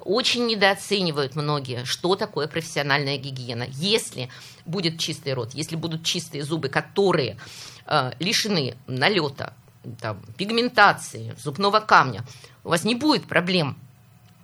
Очень 0.00 0.46
недооценивают 0.46 1.36
многие, 1.36 1.84
что 1.84 2.14
такое 2.14 2.46
профессиональная 2.46 3.16
гигиена. 3.18 3.66
Если 3.70 4.30
будет 4.64 4.98
чистый 4.98 5.34
рот, 5.34 5.52
если 5.54 5.76
будут 5.76 6.04
чистые 6.04 6.44
зубы, 6.44 6.68
которые 6.68 7.38
э, 7.86 8.12
лишены 8.18 8.76
налета, 8.86 9.54
там, 10.00 10.20
пигментации, 10.36 11.34
зубного 11.38 11.80
камня, 11.80 12.24
у 12.62 12.70
вас 12.70 12.84
не 12.84 12.94
будет 12.94 13.26
проблем. 13.26 13.76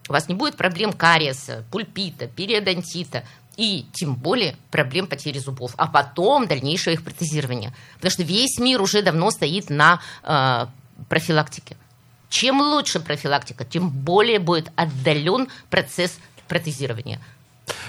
У 0.09 0.13
вас 0.13 0.29
не 0.29 0.35
будет 0.35 0.57
проблем 0.57 0.93
кариеса, 0.93 1.65
пульпита, 1.71 2.27
периодонтита, 2.27 3.25
и 3.57 3.87
тем 3.93 4.15
более 4.15 4.57
проблем 4.71 5.07
потери 5.07 5.39
зубов, 5.39 5.75
а 5.77 5.87
потом 5.87 6.47
дальнейшее 6.47 6.95
их 6.95 7.05
протезирование. 7.05 7.75
Потому 7.97 8.11
что 8.11 8.23
весь 8.23 8.59
мир 8.59 8.81
уже 8.81 9.03
давно 9.03 9.31
стоит 9.31 9.69
на 9.71 10.01
э, 10.23 10.67
профилактике. 11.09 11.77
Чем 12.31 12.61
лучше 12.61 13.01
профилактика, 13.01 13.65
тем 13.65 13.91
более 13.91 14.39
будет 14.39 14.71
отдален 14.77 15.49
процесс 15.69 16.19
протезирования. 16.49 17.21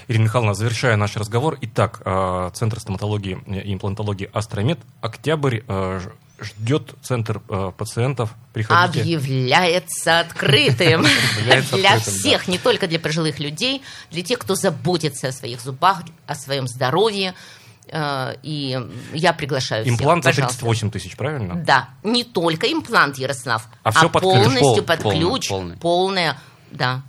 Ирина 0.08 0.23
Михайловна, 0.23 0.54
завершая 0.54 0.95
наш 0.95 1.15
разговор, 1.15 1.58
итак, 1.62 2.01
э, 2.04 2.51
Центр 2.54 2.80
стоматологии 2.80 3.39
и 3.47 3.73
имплантологии 3.73 4.30
«Астромед», 4.34 4.80
октябрь, 5.01 5.62
э, 5.67 6.01
ждет 6.39 6.95
Центр 7.01 7.41
э, 7.49 7.71
пациентов. 7.77 8.34
Приходите. 8.54 9.01
Объявляется 9.01 10.19
открытым 10.19 11.06
для 11.71 11.99
всех, 11.99 12.47
не 12.47 12.58
только 12.58 12.88
для 12.88 12.99
пожилых 12.99 13.39
людей, 13.39 13.82
для 14.10 14.23
тех, 14.23 14.39
кто 14.39 14.56
заботится 14.56 15.30
о 15.30 15.32
своих 15.32 15.62
зубах, 15.62 16.04
о 16.25 16.36
своем 16.36 16.67
здоровье, 16.67 17.36
и 18.43 18.80
я 19.13 19.34
приглашаю 19.34 19.88
Имплант 19.88 20.23
всех, 20.23 20.36
за 20.36 20.41
38 20.41 20.91
тысяч, 20.91 21.15
правильно? 21.17 21.56
Да, 21.56 21.89
не 22.04 22.23
только 22.23 22.71
имплант, 22.71 23.17
Ярослав, 23.17 23.67
а, 23.84 23.89
а 23.89 23.91
все 23.91 24.10
под 24.10 24.21
полностью 24.21 24.84
ключ. 24.84 24.86
под 24.86 24.99
ключ, 25.01 25.49
полный, 25.49 25.77
полная, 25.77 26.38
да. 26.71 27.01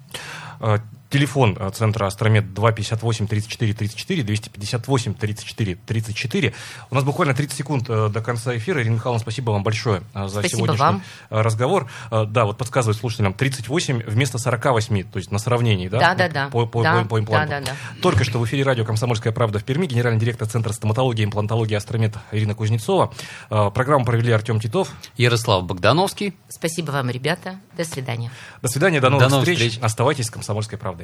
Телефон 1.12 1.58
э, 1.60 1.70
центра 1.74 2.06
Астромед 2.06 2.54
258 2.54 3.26
34 3.26 3.74
34, 3.74 4.22
258 4.22 5.12
34 5.12 5.74
34. 5.84 6.54
У 6.90 6.94
нас 6.94 7.04
буквально 7.04 7.34
30 7.34 7.54
секунд 7.54 7.84
э, 7.90 8.08
до 8.08 8.22
конца 8.22 8.56
эфира. 8.56 8.80
Ирина 8.80 8.94
Михайловна, 8.94 9.20
спасибо 9.20 9.50
вам 9.50 9.62
большое 9.62 10.04
э, 10.14 10.28
за 10.28 10.40
спасибо 10.40 10.48
сегодняшний 10.48 10.78
вам. 10.78 11.02
разговор. 11.28 11.90
Да, 12.10 12.46
вот 12.46 12.56
подсказывает 12.56 12.98
слушателям 12.98 13.34
38 13.34 14.04
вместо 14.06 14.38
48, 14.38 15.10
то 15.10 15.18
есть 15.18 15.30
на 15.30 15.38
сравнении, 15.38 15.88
да? 15.88 15.98
Да, 15.98 16.14
да, 16.14 16.28
да. 16.30 16.48
По, 16.48 16.64
по, 16.64 16.82
да, 16.82 17.02
по, 17.02 17.08
по 17.08 17.20
импланту. 17.20 17.50
Да, 17.50 17.60
да, 17.60 17.66
да. 17.66 18.00
Только 18.00 18.24
что 18.24 18.38
в 18.38 18.46
эфире 18.46 18.62
радио 18.62 18.86
«Комсомольская 18.86 19.34
правда» 19.34 19.58
в 19.58 19.64
Перми, 19.64 19.84
генеральный 19.84 20.18
директор 20.18 20.48
Центра 20.48 20.72
стоматологии 20.72 21.20
и 21.20 21.24
имплантологии 21.26 21.74
Астромед 21.74 22.14
Ирина 22.30 22.54
Кузнецова. 22.54 23.12
Программу 23.50 24.06
провели 24.06 24.32
Артем 24.32 24.60
Титов. 24.60 24.88
Ярослав 25.18 25.64
Богдановский. 25.64 26.34
Спасибо 26.48 26.90
вам, 26.90 27.10
ребята. 27.10 27.60
До 27.76 27.84
свидания. 27.84 28.30
До 28.62 28.68
свидания, 28.68 29.00
до 29.02 29.10
новых, 29.10 29.26
до 29.26 29.30
новых 29.30 29.48
встреч. 29.48 29.72
встреч. 29.72 29.84
Оставайтесь 29.84 30.26
с 30.26 30.30
«Комсомольской 30.30 30.78
правдой». 30.78 31.01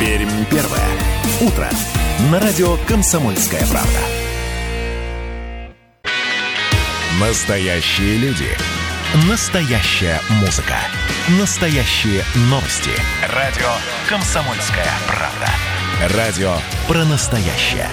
Пермь 0.00 0.44
первое. 0.50 0.88
Утро. 1.40 1.68
На 2.30 2.40
радио 2.40 2.76
«Комсомольская 2.88 3.64
правда». 3.66 4.00
Настоящие 7.20 8.18
люди. 8.18 8.48
Настоящая 9.28 10.20
музыка. 10.40 10.76
Настоящие 11.40 12.22
новости. 12.50 12.90
Радио 13.34 13.70
«Комсомольская 14.08 14.86
правда». 15.06 15.48
Радио 16.14 16.56
про 16.86 17.04
настоящее. 17.04 17.88